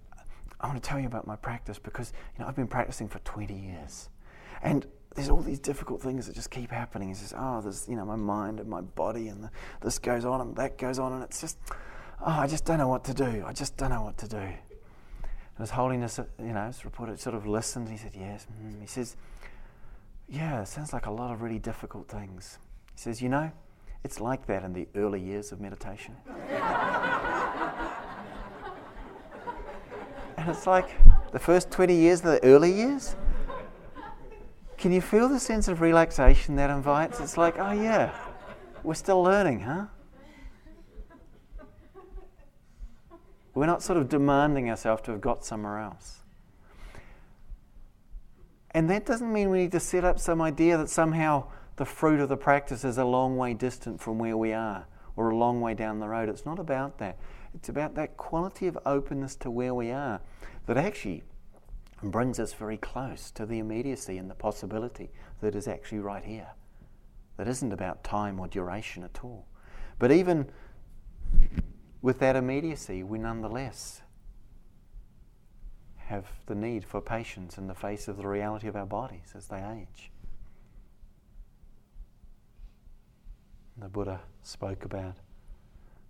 [0.61, 3.18] I want to tell you about my practice because you know, I've been practicing for
[3.20, 4.09] 20 years.
[4.62, 7.09] And there's all these difficult things that just keep happening.
[7.09, 10.24] He says, oh, there's, you know, my mind and my body and the, this goes
[10.24, 11.59] on and that goes on and it's just,
[12.20, 13.44] oh, I just don't know what to do.
[13.46, 14.48] I just don't know what to do.
[15.59, 17.88] And His Holiness, you know, it's reported, sort of listened.
[17.88, 18.47] He said, yes.
[18.62, 18.81] Mm.
[18.81, 19.16] He says,
[20.29, 22.59] yeah, it sounds like a lot of really difficult things.
[22.94, 23.51] He says, you know,
[24.05, 26.14] it's like that in the early years of meditation.
[30.37, 30.90] and it's like
[31.33, 33.16] the first 20 years, of the early years,
[34.77, 37.18] can you feel the sense of relaxation that invites?
[37.18, 38.16] It's like, oh, yeah,
[38.85, 39.87] we're still learning, huh?
[43.59, 46.18] We're not sort of demanding ourselves to have got somewhere else.
[48.71, 52.21] And that doesn't mean we need to set up some idea that somehow the fruit
[52.21, 55.61] of the practice is a long way distant from where we are or a long
[55.61, 56.29] way down the road.
[56.29, 57.18] It's not about that.
[57.53, 60.20] It's about that quality of openness to where we are
[60.66, 61.24] that actually
[62.01, 65.11] brings us very close to the immediacy and the possibility
[65.41, 66.51] that is actually right here.
[67.39, 69.49] That isn't about time or duration at all.
[69.99, 70.49] But even
[72.03, 74.03] with that immediacy, we nonetheless
[75.96, 79.46] have the need for patience in the face of the reality of our bodies as
[79.49, 80.11] they age.
[83.76, 85.16] The Buddha spoke about,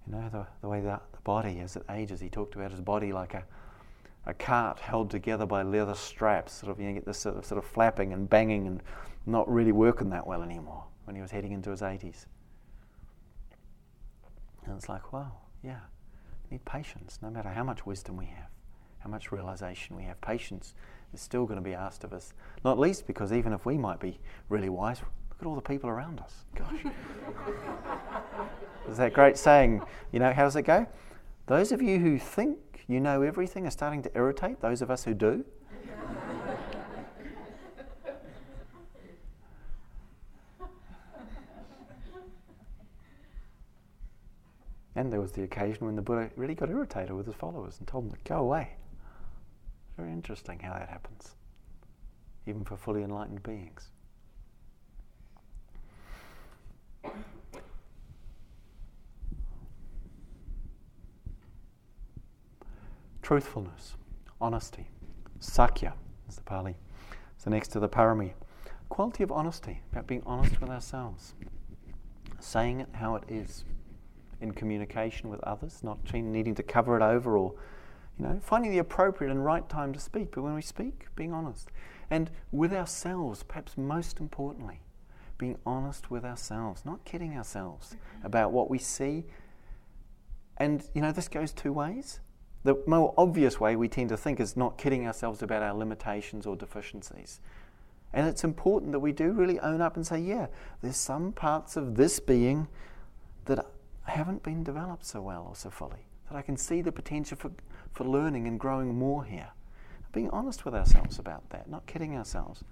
[0.06, 2.20] you know, the, the way that the body as it ages.
[2.20, 3.44] He talked about his body like a
[4.28, 6.52] a cart held together by leather straps.
[6.52, 8.82] Sort of, you know, get this sort of, sort of flapping and banging and
[9.26, 12.26] not really working that well anymore when he was heading into his 80s.
[14.66, 15.32] And it's like, wow,
[15.62, 15.80] yeah,
[16.44, 18.48] we need patience no matter how much wisdom we have,
[19.00, 20.20] how much realization we have.
[20.20, 20.74] Patience
[21.12, 22.32] is still going to be asked of us,
[22.64, 25.88] not least because even if we might be really wise, look at all the people
[25.90, 26.44] around us.
[26.54, 26.84] Gosh.
[28.86, 29.82] There's that great saying,
[30.12, 30.86] you know, how does it go?
[31.46, 35.04] Those of you who think you know everything are starting to irritate those of us
[35.04, 35.44] who do.
[44.98, 47.86] And there was the occasion when the Buddha really got irritated with his followers and
[47.86, 48.70] told them to go away.
[49.96, 51.36] Very interesting how that happens,
[52.48, 53.92] even for fully enlightened beings.
[63.22, 63.94] Truthfulness,
[64.40, 64.88] honesty,
[65.38, 65.92] sacca
[66.28, 66.74] is the Pali.
[67.36, 68.32] So next to the parami.
[68.88, 71.34] Quality of honesty, about being honest with ourselves,
[72.40, 73.62] saying it how it is
[74.40, 77.54] in communication with others, not needing to cover it over or,
[78.18, 80.32] you know, finding the appropriate and right time to speak.
[80.32, 81.70] But when we speak, being honest.
[82.10, 84.80] And with ourselves, perhaps most importantly,
[85.36, 88.26] being honest with ourselves, not kidding ourselves mm-hmm.
[88.26, 89.24] about what we see.
[90.56, 92.20] And, you know, this goes two ways.
[92.64, 96.44] The more obvious way we tend to think is not kidding ourselves about our limitations
[96.44, 97.40] or deficiencies.
[98.12, 100.46] And it's important that we do really own up and say, yeah,
[100.82, 102.66] there's some parts of this being
[103.44, 103.64] that
[104.08, 107.50] haven't been developed so well or so fully, that I can see the potential for,
[107.92, 109.48] for learning and growing more here.
[110.12, 112.64] Being honest with ourselves about that, not kidding ourselves.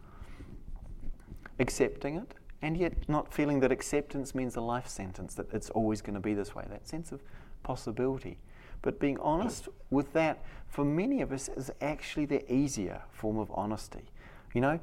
[1.59, 6.01] Accepting it, and yet not feeling that acceptance means a life sentence, that it's always
[6.01, 6.65] going to be this way.
[6.69, 7.23] That sense of
[7.63, 8.39] possibility.
[8.83, 13.51] But being honest with that, for many of us, is actually the easier form of
[13.55, 14.05] honesty.
[14.55, 14.81] You know,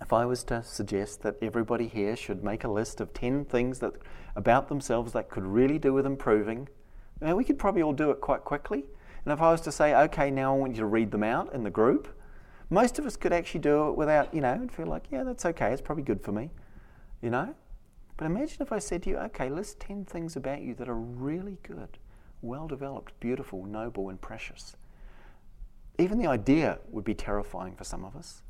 [0.00, 3.80] if I was to suggest that everybody here should make a list of 10 things
[3.80, 3.94] that
[4.36, 6.68] about themselves that could really do with improving,
[7.20, 8.84] now we could probably all do it quite quickly.
[9.24, 11.52] And if I was to say, okay, now I want you to read them out
[11.52, 12.08] in the group,
[12.70, 15.44] most of us could actually do it without, you know, and feel like, yeah, that's
[15.44, 16.50] okay, it's probably good for me,
[17.22, 17.54] you know?
[18.16, 20.94] But imagine if I said to you, okay, list 10 things about you that are
[20.94, 21.98] really good,
[22.42, 24.76] well developed, beautiful, noble, and precious.
[25.98, 28.42] Even the idea would be terrifying for some of us.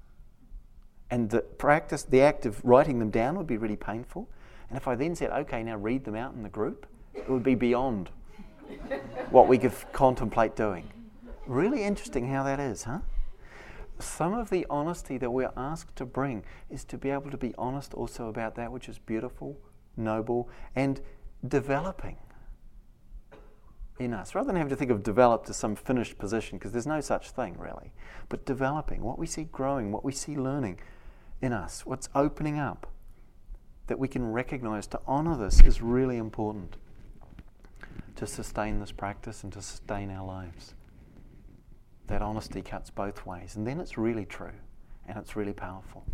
[1.10, 4.28] And the practice, the act of writing them down would be really painful.
[4.68, 7.42] And if I then said, okay, now read them out in the group, it would
[7.42, 8.10] be beyond
[9.30, 10.90] what we could contemplate doing.
[11.46, 12.98] Really interesting how that is, huh?
[13.98, 17.54] Some of the honesty that we're asked to bring is to be able to be
[17.56, 19.56] honest also about that which is beautiful,
[19.96, 21.00] noble, and
[21.46, 22.16] developing
[23.98, 24.34] in us.
[24.34, 27.30] Rather than having to think of developed as some finished position, because there's no such
[27.30, 27.92] thing really,
[28.28, 30.78] but developing, what we see growing, what we see learning
[31.40, 32.86] in us, what's opening up,
[33.86, 36.76] that we can recognize to honor this is really important
[38.16, 40.74] to sustain this practice and to sustain our lives.
[42.08, 44.52] That honesty cuts both ways, and then it's really true
[45.06, 46.04] and it's really powerful.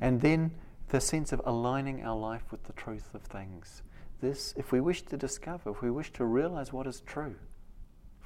[0.00, 0.50] And then
[0.88, 3.82] the sense of aligning our life with the truth of things.
[4.20, 7.36] This, if we wish to discover, if we wish to realize what is true,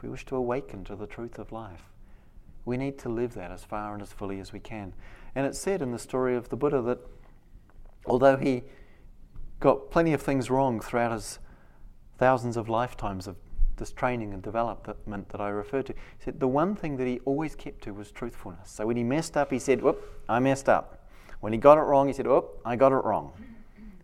[0.02, 1.90] we wish to awaken to the truth of life,
[2.64, 4.92] we need to live that as far and as fully as we can.
[5.34, 6.98] And it's said in the story of the Buddha that
[8.06, 8.62] although he
[9.60, 11.38] got plenty of things wrong throughout his
[12.18, 13.36] thousands of lifetimes of
[13.76, 17.20] this training and development that I referred to, he said the one thing that he
[17.24, 18.70] always kept to was truthfulness.
[18.70, 21.08] So when he messed up, he said, Whoop, I messed up.
[21.40, 23.32] When he got it wrong, he said, Whoop, I got it wrong.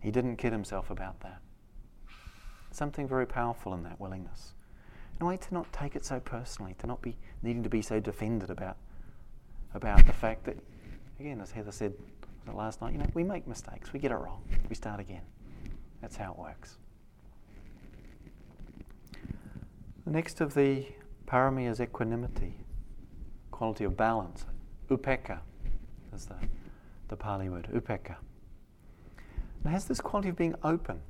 [0.01, 1.41] He didn't kid himself about that.
[2.71, 4.56] Something very powerful in that willingness
[5.19, 7.83] in a way to not take it so personally, to not be needing to be
[7.83, 8.77] so defended about
[9.75, 10.57] about the fact that,
[11.21, 11.93] again, as Heather said
[12.53, 15.23] last night, you know, we make mistakes, we get it wrong, we start again.
[16.01, 16.79] That's how it works.
[20.05, 20.87] The next of the
[21.27, 22.55] parami is equanimity,
[23.51, 24.47] quality of balance.
[24.89, 25.41] Upekkha
[26.15, 26.37] is the,
[27.09, 28.17] the Pali word, upekkha.
[29.65, 31.01] It has this quality of being open,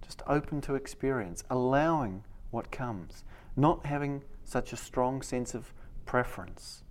[0.00, 2.22] just open to experience, allowing
[2.54, 3.24] what comes,
[3.56, 5.72] not having such a strong sense of
[6.06, 6.84] preference.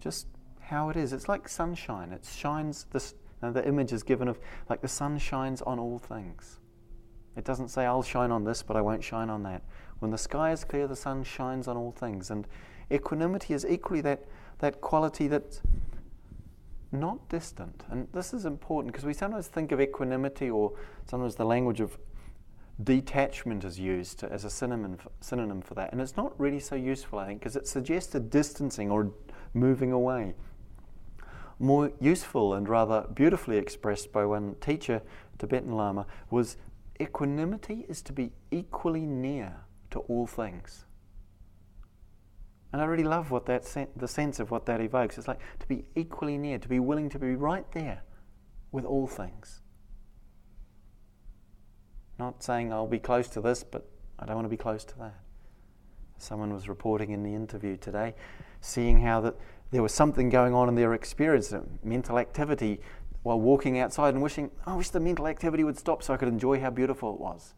[0.00, 0.26] Just
[0.60, 1.12] how it is.
[1.12, 2.12] It's like sunshine.
[2.12, 2.86] It shines.
[2.92, 4.38] This the image is given of
[4.68, 6.60] like the sun shines on all things.
[7.36, 9.62] It doesn't say I'll shine on this, but I won't shine on that.
[9.98, 12.30] When the sky is clear, the sun shines on all things.
[12.30, 12.46] And
[12.90, 14.24] equanimity is equally that
[14.58, 15.62] that quality that's
[16.92, 17.84] not distant.
[17.88, 20.72] And this is important because we sometimes think of equanimity or
[21.06, 21.98] sometimes the language of
[22.84, 25.92] detachment is used as a synonym for, synonym for that.
[25.92, 29.12] And it's not really so useful, I think, because it suggests a distancing or
[29.54, 30.34] moving away.
[31.58, 35.02] More useful and rather beautifully expressed by one teacher,
[35.38, 36.56] Tibetan Lama, was
[37.00, 39.56] equanimity is to be equally near
[39.90, 40.84] to all things.
[42.72, 45.18] And I really love what that sen- the sense of what that evokes.
[45.18, 48.02] It's like to be equally near, to be willing to be right there
[48.70, 49.60] with all things.
[52.20, 54.98] Not saying I'll be close to this, but I don't want to be close to
[54.98, 55.14] that.
[56.18, 58.14] someone was reporting in the interview today,
[58.60, 59.36] seeing how that
[59.70, 62.78] there was something going on in their experience, mental activity,
[63.22, 66.28] while walking outside and wishing, I wish the mental activity would stop so I could
[66.28, 67.54] enjoy how beautiful it was.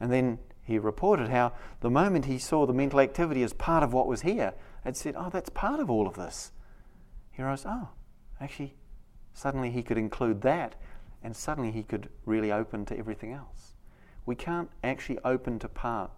[0.00, 3.94] And then he reported how the moment he saw the mental activity as part of
[3.94, 4.52] what was here,
[4.84, 6.52] it said, oh, that's part of all of this.
[7.30, 7.88] He realized, oh,
[8.38, 8.76] actually,
[9.32, 10.74] suddenly he could include that,
[11.24, 13.74] and suddenly he could really open to everything else.
[14.26, 16.12] We can't actually open to part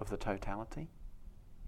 [0.00, 0.88] of the totality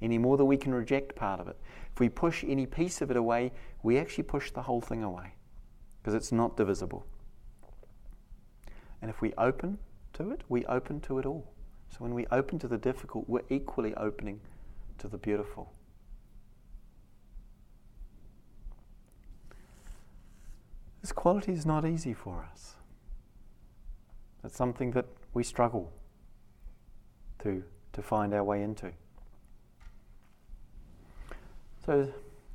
[0.00, 1.56] any more than we can reject part of it.
[1.92, 3.52] If we push any piece of it away,
[3.82, 5.34] we actually push the whole thing away
[6.00, 7.06] because it's not divisible.
[9.00, 9.78] And if we open
[10.14, 11.52] to it, we open to it all.
[11.90, 14.40] So when we open to the difficult, we're equally opening
[14.98, 15.72] to the beautiful.
[21.02, 22.76] This quality is not easy for us.
[24.44, 25.92] It's something that we struggle
[27.42, 28.92] to, to find our way into.
[31.84, 32.08] So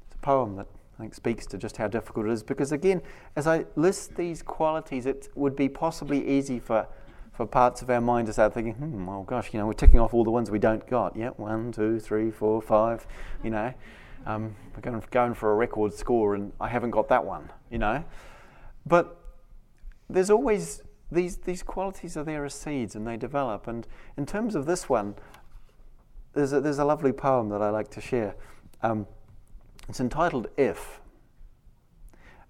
[0.06, 0.68] it's a poem that
[0.98, 3.02] I think speaks to just how difficult it is because, again,
[3.36, 6.88] as I list these qualities, it would be possibly easy for,
[7.34, 10.00] for parts of our mind to start thinking, hmm, oh gosh, you know, we're ticking
[10.00, 11.16] off all the ones we don't got.
[11.16, 13.06] Yeah, one, two, three, four, five,
[13.44, 13.74] you know.
[14.26, 17.78] Um, we're going, going for a record score and I haven't got that one, you
[17.78, 18.04] know.
[18.88, 19.18] But
[20.10, 20.82] there's always
[21.12, 23.68] these, these qualities are there as seeds and they develop.
[23.68, 25.16] And in terms of this one,
[26.34, 28.36] there's a, there's a lovely poem that I like to share.
[28.82, 29.08] Um,
[29.90, 31.02] it's entitled If.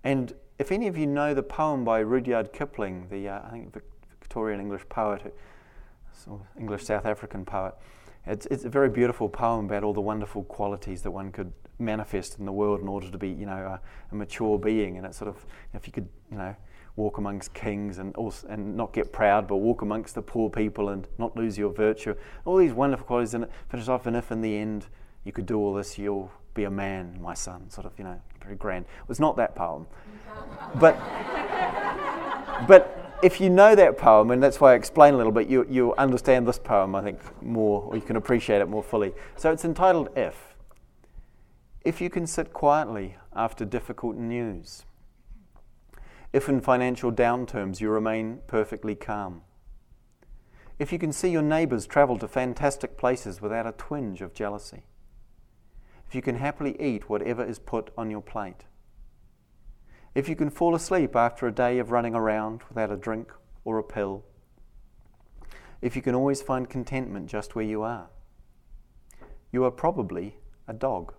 [0.03, 3.75] And if any of you know the poem by Rudyard Kipling, the uh, I think
[4.19, 5.35] Victorian English poet,
[6.57, 7.75] English South African poet,
[8.27, 12.39] it's, it's a very beautiful poem about all the wonderful qualities that one could manifest
[12.39, 14.97] in the world in order to be, you know, a, a mature being.
[14.97, 16.55] And it's sort of, if you could, you know,
[16.95, 20.89] walk amongst kings and also, and not get proud, but walk amongst the poor people
[20.89, 22.15] and not lose your virtue.
[22.45, 24.07] All these wonderful qualities, and it finishes off.
[24.07, 24.87] And if in the end
[25.23, 28.19] you could do all this, you'll be a man, my son, sort of, you know,
[28.43, 28.85] very grand.
[28.85, 29.85] It was not that poem.
[30.79, 30.97] but,
[32.67, 35.65] but if you know that poem, and that's why I explain a little bit, you,
[35.69, 39.13] you understand this poem, I think, more, or you can appreciate it more fully.
[39.35, 40.55] So it's entitled If.
[41.83, 44.85] If you can sit quietly after difficult news.
[46.33, 49.41] If in financial downturns you remain perfectly calm.
[50.77, 54.83] If you can see your neighbours travel to fantastic places without a twinge of jealousy
[56.07, 58.63] if you can happily eat whatever is put on your plate,
[60.17, 63.31] if you can fall asleep after a day of running around without a drink
[63.63, 64.23] or a pill,
[65.79, 68.07] if you can always find contentment just where you are,
[69.51, 70.37] you are probably
[70.67, 71.13] a dog.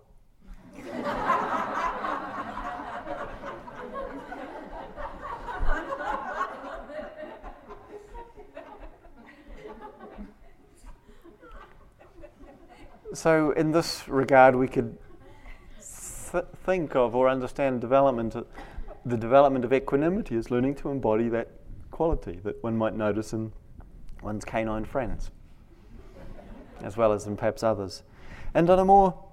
[13.13, 14.97] so, in this regard, we could
[15.79, 18.35] th- think of or understand development,
[19.05, 21.49] the development of equanimity is learning to embody that
[21.91, 23.51] quality that one might notice in
[24.21, 25.31] one's canine friends,
[26.81, 28.03] as well as in perhaps others.
[28.53, 29.23] And on a more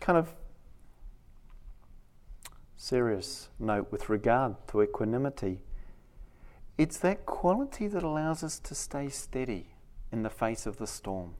[0.00, 0.34] kind of
[2.76, 5.60] serious note with regard to equanimity,
[6.76, 9.68] it's that quality that allows us to stay steady
[10.12, 11.34] in the face of the storm.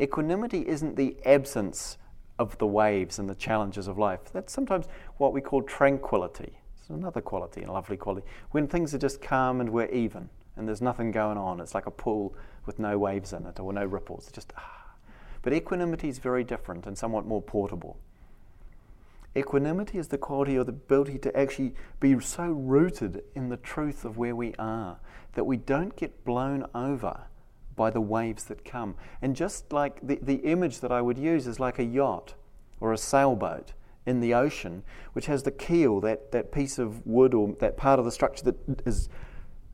[0.00, 1.96] Equanimity isn't the absence
[2.38, 4.20] of the waves and the challenges of life.
[4.32, 4.86] That's sometimes
[5.16, 6.58] what we call tranquility.
[6.86, 8.24] It's another quality, a lovely quality.
[8.52, 11.86] When things are just calm and we're even and there's nothing going on, it's like
[11.86, 14.28] a pool with no waves in it or no ripples.
[14.28, 14.94] It's just ah.
[15.42, 17.96] But equanimity is very different and somewhat more portable.
[19.36, 24.04] Equanimity is the quality or the ability to actually be so rooted in the truth
[24.04, 24.98] of where we are
[25.34, 27.22] that we don't get blown over
[27.74, 28.94] by the waves that come.
[29.20, 32.34] And just like the, the image that I would use is like a yacht
[32.78, 33.72] or a sailboat
[34.06, 34.82] in the ocean,
[35.12, 38.44] which has the keel, that, that piece of wood or that part of the structure
[38.44, 39.08] that is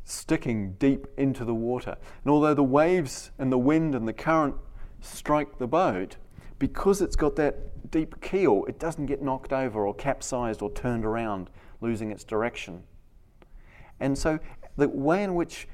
[0.05, 1.97] sticking deep into the water.
[2.25, 4.57] And although the waves and the wind and the current
[5.01, 6.17] strike the boat,
[6.59, 11.05] because it's got that deep keel, it doesn't get knocked over or capsized or turned
[11.05, 12.85] around, losing its direction.
[14.01, 14.39] And so,
[14.77, 15.69] the way in which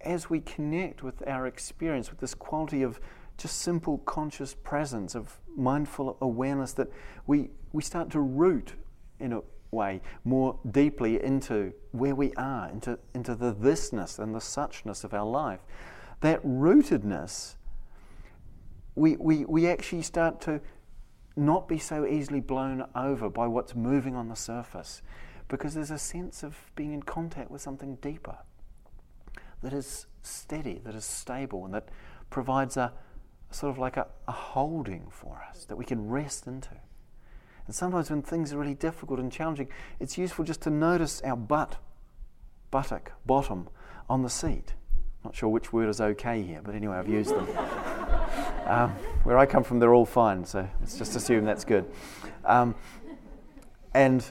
[0.00, 3.00] as we connect with our experience, with this quality of
[3.40, 6.88] just simple conscious presence, of mindful awareness, that
[7.26, 8.74] we, we start to root
[9.18, 14.40] in a way more deeply into where we are, into, into the thisness and the
[14.40, 15.60] suchness of our life.
[16.20, 17.54] That rootedness,
[18.94, 20.60] we, we, we actually start to
[21.36, 25.00] not be so easily blown over by what's moving on the surface
[25.48, 28.36] because there's a sense of being in contact with something deeper
[29.62, 31.88] that is steady, that is stable, and that
[32.30, 32.92] provides a,
[33.50, 36.70] sort of like a, a holding for us that we can rest into.
[37.66, 41.36] And sometimes when things are really difficult and challenging, it's useful just to notice our
[41.36, 41.76] butt,
[42.70, 43.68] buttock, bottom
[44.08, 44.74] on the seat.
[45.24, 47.46] Not sure which word is okay here, but anyway, I've used them.
[48.66, 48.90] um,
[49.24, 51.84] where I come from, they're all fine, so let's just assume that's good.
[52.44, 52.74] Um,
[53.92, 54.24] and,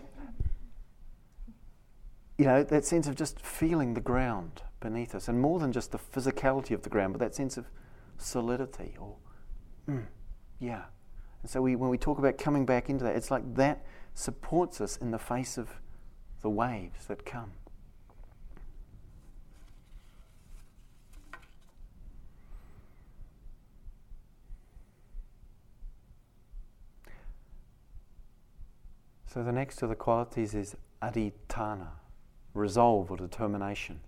[2.38, 5.92] you know, that sense of just feeling the ground beneath us, and more than just
[5.92, 7.66] the physicality of the ground, but that sense of
[8.20, 9.16] solidity or,
[9.88, 10.06] mm,
[10.60, 10.84] yeah.
[11.42, 14.82] And so we, when we talk about coming back into that, it's like that supports
[14.82, 15.70] us in the face of
[16.42, 17.54] the waves that come.
[29.26, 31.90] So the next of the qualities is adhitthana,
[32.56, 34.00] resolve or determination.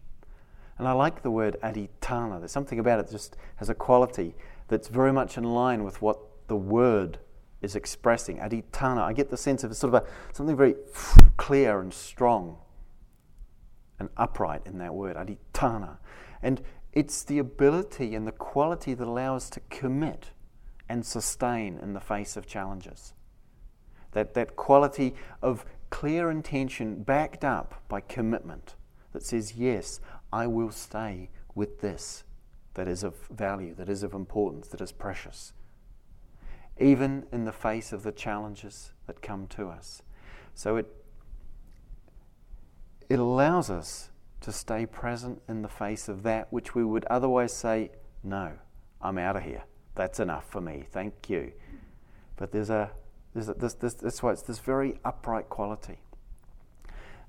[0.82, 2.40] And I like the word adhitthana.
[2.40, 4.34] There's something about it that just has a quality
[4.68, 6.18] that's very much in line with what
[6.48, 7.20] the word
[7.62, 8.40] is expressing.
[8.40, 10.74] Adhitthana, I get the sense of sort of a, something very
[11.38, 12.58] clear and strong
[14.00, 16.00] and upright in that word, adhitthana.
[16.42, 16.64] And
[16.94, 20.32] it's the ability and the quality that allows to commit
[20.90, 23.14] and sustain in the face of challenges.
[24.14, 25.14] That, that quality
[25.44, 28.74] of clear intention backed up by commitment
[29.14, 30.00] that says, Yes,
[30.32, 32.24] I will stay with this
[32.74, 35.54] that is of value, that is of importance, that is precious,
[36.80, 40.02] even in the face of the challenges that come to us.
[40.54, 40.88] So it,
[43.10, 44.10] it allows us
[44.42, 47.92] to stay present in the face of that which we would otherwise say,
[48.24, 48.54] No,
[49.02, 49.64] I'm out of here.
[49.96, 50.86] That's enough for me.
[50.92, 51.52] Thank you.
[52.38, 52.92] But there's a
[53.34, 56.00] there's a, this, this, that's why it's this very upright quality.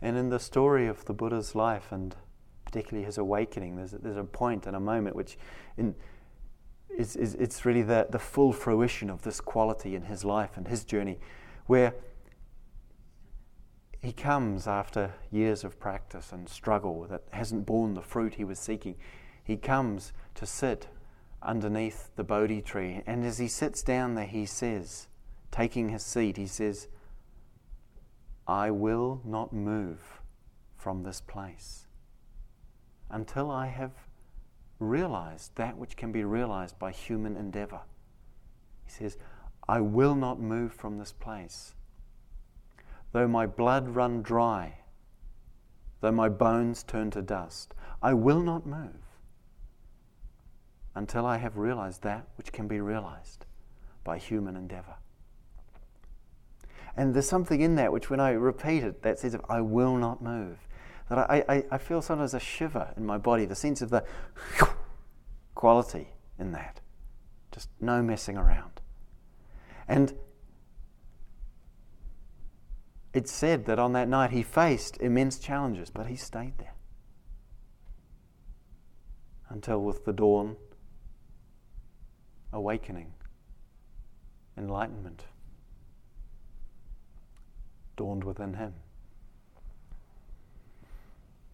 [0.00, 2.16] And in the story of the Buddha's life and
[2.72, 5.36] particularly his awakening, there's a, there's a point and a moment which
[5.76, 5.94] in,
[6.96, 10.66] is, is, it's really the, the full fruition of this quality in his life and
[10.66, 11.18] his journey,
[11.66, 11.94] where
[14.00, 18.58] he comes after years of practice and struggle that hasn't borne the fruit he was
[18.58, 18.96] seeking.
[19.44, 20.88] He comes to sit
[21.42, 25.08] underneath the Bodhi tree, and as he sits down there, he says,
[25.50, 26.88] taking his seat, he says,
[28.46, 30.22] I will not move
[30.74, 31.86] from this place
[33.12, 33.92] until I have
[34.78, 37.82] realized that which can be realized by human endeavor.
[38.84, 39.16] He says,
[39.68, 41.74] I will not move from this place.
[43.12, 44.78] Though my blood run dry,
[46.00, 48.96] though my bones turn to dust, I will not move
[50.94, 53.46] until I have realized that which can be realized
[54.04, 54.96] by human endeavor.
[56.96, 60.22] And there's something in that which, when I repeat it, that says, I will not
[60.22, 60.58] move.
[61.08, 64.04] That I, I, I feel sometimes a shiver in my body, the sense of the
[65.54, 66.80] quality in that.
[67.50, 68.80] Just no messing around.
[69.88, 70.14] And
[73.12, 76.74] it's said that on that night he faced immense challenges, but he stayed there.
[79.50, 80.56] Until with the dawn,
[82.52, 83.12] awakening,
[84.56, 85.24] enlightenment
[87.96, 88.74] dawned within him.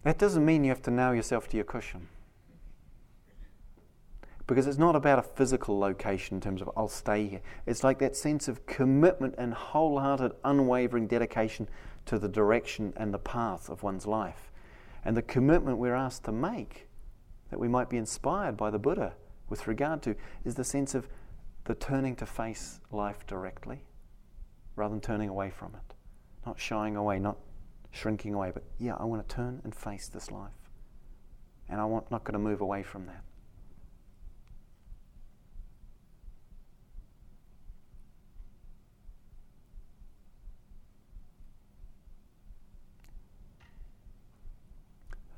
[0.03, 2.07] That doesn't mean you have to nail yourself to your cushion.
[4.47, 7.41] Because it's not about a physical location in terms of, I'll stay here.
[7.67, 11.67] It's like that sense of commitment and wholehearted, unwavering dedication
[12.07, 14.51] to the direction and the path of one's life.
[15.05, 16.87] And the commitment we're asked to make,
[17.51, 19.13] that we might be inspired by the Buddha
[19.49, 21.07] with regard to, is the sense of
[21.65, 23.83] the turning to face life directly
[24.75, 25.93] rather than turning away from it.
[26.45, 27.37] Not shying away, not
[27.91, 30.51] shrinking away, but yeah, I want to turn and face this life.
[31.67, 33.23] And I'm not going to move away from that.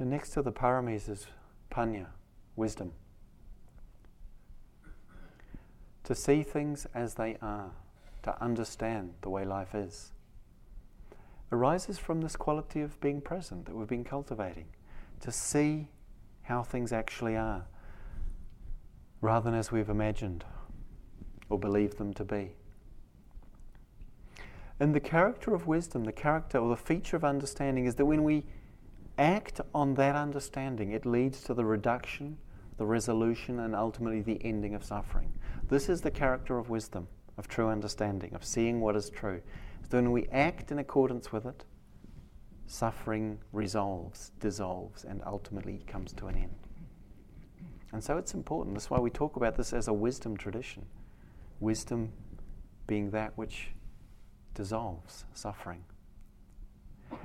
[0.02, 1.28] The next to the paramis is
[1.70, 2.08] panna,
[2.56, 2.94] wisdom.
[6.06, 7.70] To see things as they are,
[8.24, 10.12] to understand the way life is
[11.52, 14.66] arises from this quality of being present that we've been cultivating,
[15.20, 15.90] to see
[16.44, 17.66] how things actually are,
[19.22, 20.44] rather than as we've imagined
[21.50, 22.52] or believed them to be.
[24.80, 28.24] And the character of wisdom, the character or the feature of understanding is that when
[28.24, 28.46] we
[29.20, 32.38] act on that understanding, it leads to the reduction,
[32.78, 35.32] the resolution, and ultimately the ending of suffering.
[35.70, 39.42] This is the character of wisdom, of true understanding, of seeing what is true.
[39.92, 41.66] So when we act in accordance with it,
[42.66, 46.56] suffering resolves, dissolves, and ultimately comes to an end.
[47.92, 48.74] And so it's important.
[48.76, 50.86] That's why we talk about this as a wisdom tradition.
[51.60, 52.14] Wisdom
[52.88, 53.72] being that which
[54.54, 55.84] dissolves suffering.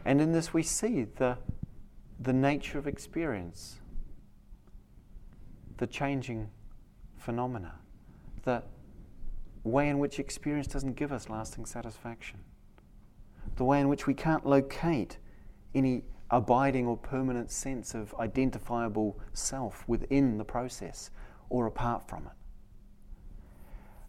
[0.05, 1.39] And in this, we see the,
[2.19, 3.79] the nature of experience,
[5.77, 6.51] the changing
[7.17, 7.77] phenomena,
[8.43, 8.65] the
[9.63, 12.41] way in which experience doesn't give us lasting satisfaction,
[13.57, 15.19] the way in which we can't locate
[15.75, 21.11] any abiding or permanent sense of identifiable self within the process
[21.49, 22.33] or apart from it.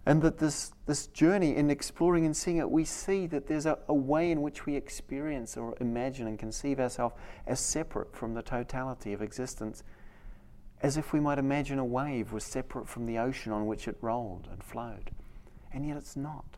[0.05, 3.77] And that this, this journey in exploring and seeing it, we see that there's a,
[3.89, 8.41] a way in which we experience or imagine and conceive ourselves as separate from the
[8.41, 9.83] totality of existence,
[10.81, 13.97] as if we might imagine a wave was separate from the ocean on which it
[13.99, 15.11] rolled and flowed.
[15.73, 16.57] And yet it's not.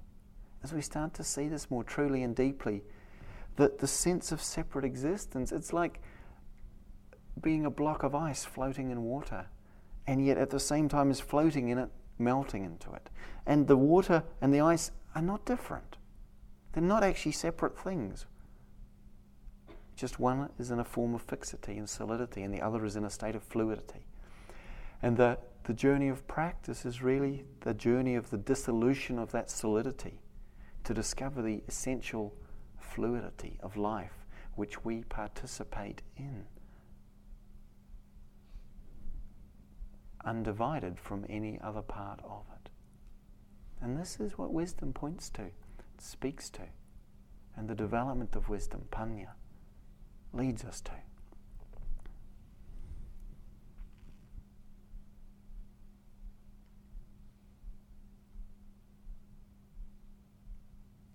[0.63, 2.83] As we start to see this more truly and deeply,
[3.59, 5.51] that the sense of separate existence.
[5.51, 6.01] It's like
[7.41, 9.47] being a block of ice floating in water,
[10.07, 13.09] and yet at the same time as floating in it, melting into it.
[13.45, 15.97] And the water and the ice are not different,
[16.73, 18.25] they're not actually separate things.
[19.95, 23.03] Just one is in a form of fixity and solidity, and the other is in
[23.03, 24.05] a state of fluidity.
[25.01, 29.49] And the, the journey of practice is really the journey of the dissolution of that
[29.49, 30.19] solidity
[30.89, 32.33] to discover the essential
[32.79, 34.25] fluidity of life
[34.55, 36.45] which we participate in,
[40.25, 42.71] undivided from any other part of it.
[43.79, 45.51] And this is what wisdom points to,
[45.99, 46.63] speaks to,
[47.55, 49.35] and the development of wisdom, panna,
[50.33, 50.93] leads us to.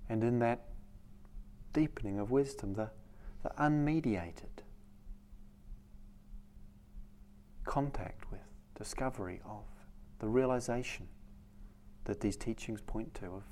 [0.09, 0.69] And in that
[1.73, 2.91] deepening of wisdom, the,
[3.43, 4.63] the unmediated
[7.65, 8.41] contact with,
[8.77, 9.65] discovery of,
[10.19, 11.09] the realization
[12.05, 13.43] that these teachings point to of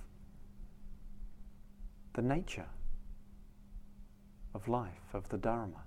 [2.15, 2.67] the nature
[4.55, 5.85] of life, of the Dharma,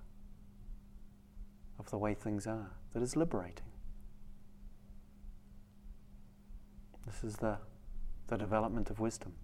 [1.78, 3.66] of the way things are, that is liberating.
[7.06, 7.58] This is the,
[8.26, 9.34] the development of wisdom.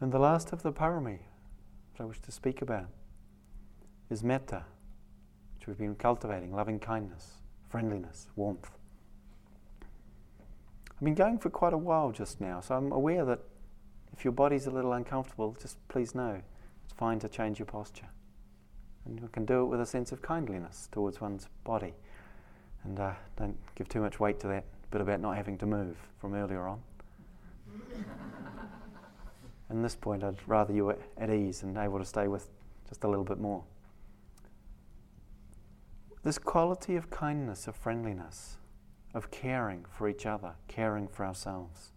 [0.00, 1.18] And the last of the parami,
[1.92, 2.86] that I wish to speak about
[4.08, 4.64] is metta,
[5.54, 7.32] which we've been cultivating loving kindness,
[7.68, 8.70] friendliness, warmth.
[10.92, 13.40] I've been going for quite a while just now, so I'm aware that
[14.12, 16.42] if your body's a little uncomfortable, just please know
[16.84, 18.08] it's fine to change your posture.
[19.04, 21.94] And you can do it with a sense of kindliness towards one's body.
[22.84, 25.96] And uh, don't give too much weight to that bit about not having to move
[26.20, 26.80] from earlier on.
[29.70, 32.48] At this point, I'd rather you were at ease and able to stay with
[32.88, 33.62] just a little bit more.
[36.24, 38.56] This quality of kindness, of friendliness,
[39.14, 41.92] of caring for each other, caring for ourselves,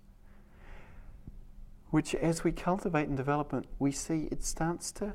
[1.90, 5.14] which as we cultivate and develop we see it starts to,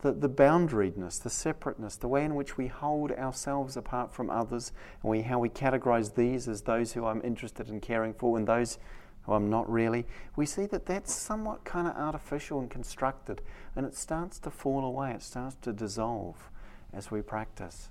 [0.00, 4.72] the, the boundariedness, the separateness, the way in which we hold ourselves apart from others,
[5.02, 8.46] and we, how we categorize these as those who I'm interested in caring for and
[8.46, 8.78] those
[9.22, 10.06] who I'm not really,
[10.36, 13.42] we see that that's somewhat kind of artificial and constructed,
[13.76, 16.50] and it starts to fall away, it starts to dissolve
[16.92, 17.90] as we practice.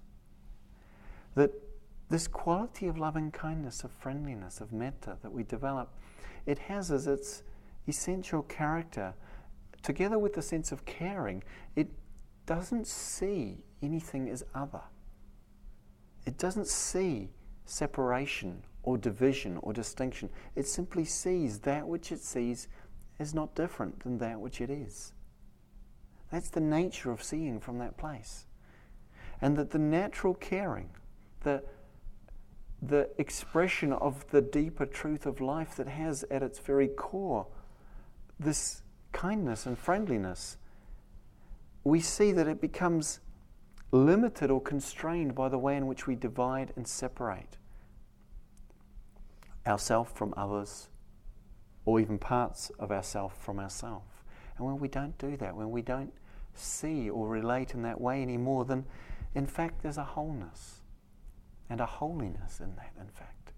[1.36, 1.52] That
[2.10, 5.94] this quality of loving kindness, of friendliness, of metta that we develop,
[6.46, 7.44] it has as its
[7.88, 9.14] essential character,
[9.84, 11.44] together with the sense of caring,
[11.76, 11.88] it
[12.46, 14.82] doesn't see anything as other.
[16.26, 17.30] It doesn't see
[17.66, 20.32] separation or division or distinction.
[20.56, 22.68] It simply sees that which it sees
[23.20, 25.14] is not different than that which it is.
[26.32, 28.48] That's the nature of seeing from that place.
[29.42, 30.90] And that the natural caring,
[31.42, 31.62] the,
[32.82, 37.46] the expression of the deeper truth of life that has at its very core
[38.40, 38.82] this
[39.12, 40.58] kindness and friendliness,
[41.84, 43.20] we see that it becomes
[43.92, 47.59] limited or constrained by the way in which we divide and separate
[49.70, 50.90] ourself from others,
[51.86, 54.04] or even parts of ourself from ourself.
[54.58, 56.14] And when we don't do that, when we don't
[56.54, 58.86] see or relate in that way anymore, then
[59.36, 60.82] in fact there's a wholeness
[61.70, 63.54] and a holiness in that, in fact.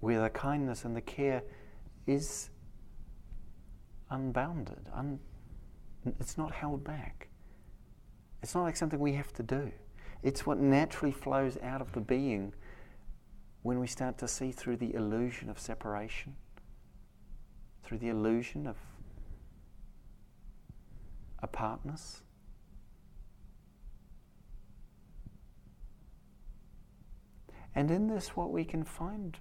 [0.00, 1.42] Where the kindness and the care
[2.06, 2.50] is
[4.10, 5.18] unbounded, un,
[6.18, 7.28] it's not held back.
[8.42, 9.70] It's not like something we have to do.
[10.22, 12.54] It's what naturally flows out of the being
[13.62, 16.34] when we start to see through the illusion of separation,
[17.82, 18.76] through the illusion of
[21.42, 22.22] apartness.
[27.74, 29.38] And in this, what we can find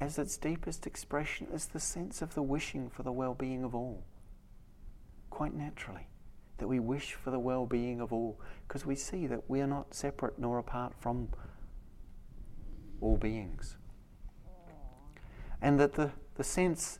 [0.00, 3.74] as its deepest expression is the sense of the wishing for the well being of
[3.74, 4.04] all.
[5.30, 6.08] Quite naturally,
[6.58, 9.66] that we wish for the well being of all, because we see that we are
[9.66, 11.28] not separate nor apart from
[13.04, 13.76] all beings.
[15.60, 16.98] And that the, the sense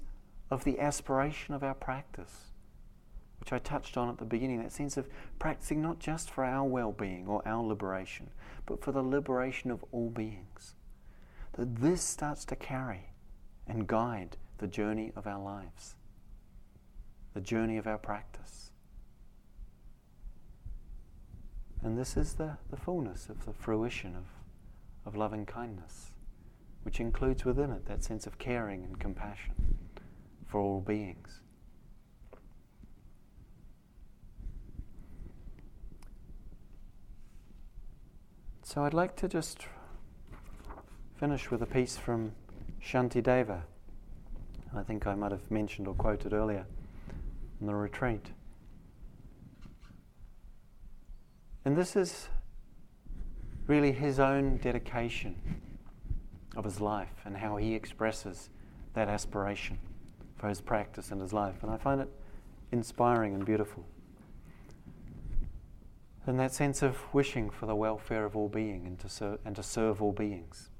[0.51, 2.51] of the aspiration of our practice,
[3.41, 6.65] which I touched on at the beginning, that sense of practicing not just for our
[6.65, 8.31] well being or our liberation,
[8.67, 10.75] but for the liberation of all beings
[11.55, 13.11] that this starts to carry
[13.67, 15.95] and guide the journey of our lives,
[17.33, 18.71] the journey of our practice.
[21.83, 24.25] And this is the, the fullness of the fruition of,
[25.07, 26.11] of loving kindness,
[26.83, 29.55] which includes within it that sense of caring and compassion
[30.47, 31.41] for all beings.
[38.63, 39.67] So I'd like to just
[41.17, 42.33] finish with a piece from
[42.83, 43.63] Shantideva.
[44.75, 46.67] I think I might have mentioned or quoted earlier
[47.61, 48.31] in the retreat.
[51.65, 52.29] And this is
[53.67, 55.37] really his own dedication
[56.57, 58.51] of his life and how he expresses
[58.95, 59.79] that aspiration
[60.37, 61.63] for his practice and his life.
[61.63, 62.09] And I find it
[62.73, 63.85] inspiring and beautiful.
[66.27, 69.55] And that sense of wishing for the welfare of all being and to, ser- and
[69.57, 70.71] to serve all beings.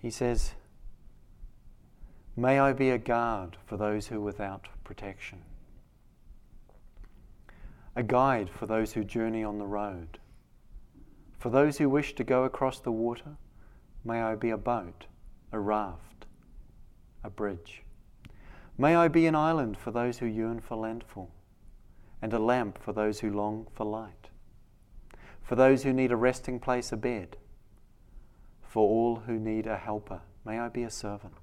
[0.00, 0.52] He says,
[2.36, 5.42] May I be a guard for those who are without protection,
[7.94, 10.18] a guide for those who journey on the road.
[11.46, 13.36] For those who wish to go across the water,
[14.04, 15.06] may I be a boat,
[15.52, 16.26] a raft,
[17.22, 17.84] a bridge.
[18.76, 21.30] May I be an island for those who yearn for landfall,
[22.20, 24.30] and a lamp for those who long for light.
[25.40, 27.36] For those who need a resting place, a bed
[28.60, 30.22] for all who need a helper.
[30.44, 31.36] May I be a servant.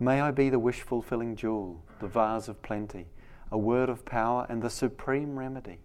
[0.00, 3.04] May I be the wish fulfilling jewel, the vase of plenty,
[3.52, 5.80] a word of power, and the supreme remedy.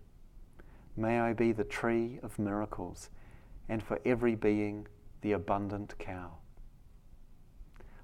[1.00, 3.10] May I be the tree of miracles,
[3.70, 4.86] and for every being
[5.22, 6.40] the abundant cow.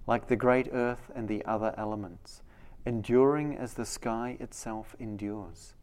[0.07, 2.41] Like the great earth and the other elements,
[2.85, 5.73] enduring as the sky itself endures.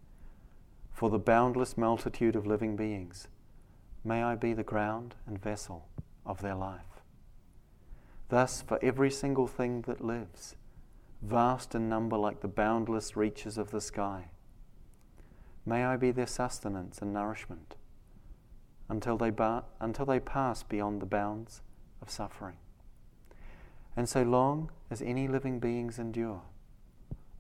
[0.91, 3.29] For the boundless multitude of living beings,
[4.05, 5.89] May I be the ground and vessel
[6.27, 7.03] of their life.
[8.31, 10.57] Thus, for every single thing that lives,
[11.21, 14.31] vast in number like the boundless reaches of the sky,
[15.65, 17.77] may I be their sustenance and nourishment
[18.89, 19.33] until they,
[19.81, 21.63] until they pass beyond the bounds
[22.01, 22.57] of suffering.
[23.97, 26.43] And so long as any living beings endure,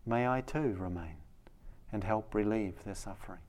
[0.06, 1.16] may I too remain
[1.92, 3.40] and help relieve their suffering.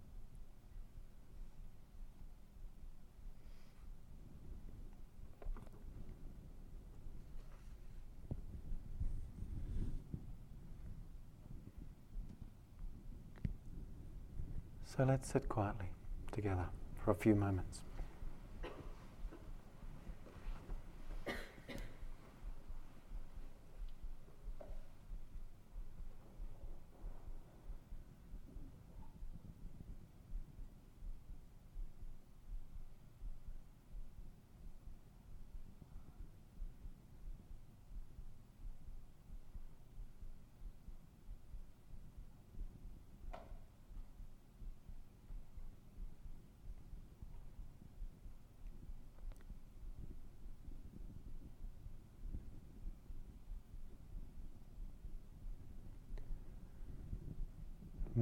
[14.96, 15.88] So let's sit quietly
[16.32, 16.66] together
[17.04, 17.82] for a few moments.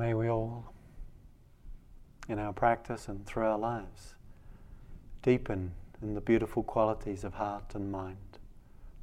[0.02, 0.74] May we all,
[2.28, 4.16] in our practice and through our lives,
[5.22, 8.40] deepen in the beautiful qualities of heart and mind,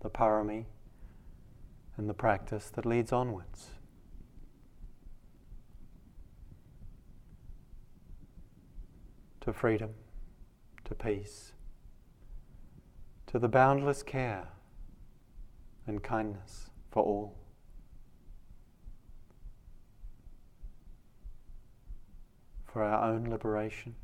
[0.00, 0.64] the parami,
[1.96, 3.68] and the practice that leads onwards.
[9.42, 9.90] To freedom,
[10.84, 11.52] to peace,
[13.28, 14.48] to the boundless care
[15.86, 17.36] and kindness for all.
[22.78, 23.96] For our own liberation,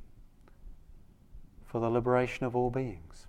[1.64, 3.28] for the liberation of all beings.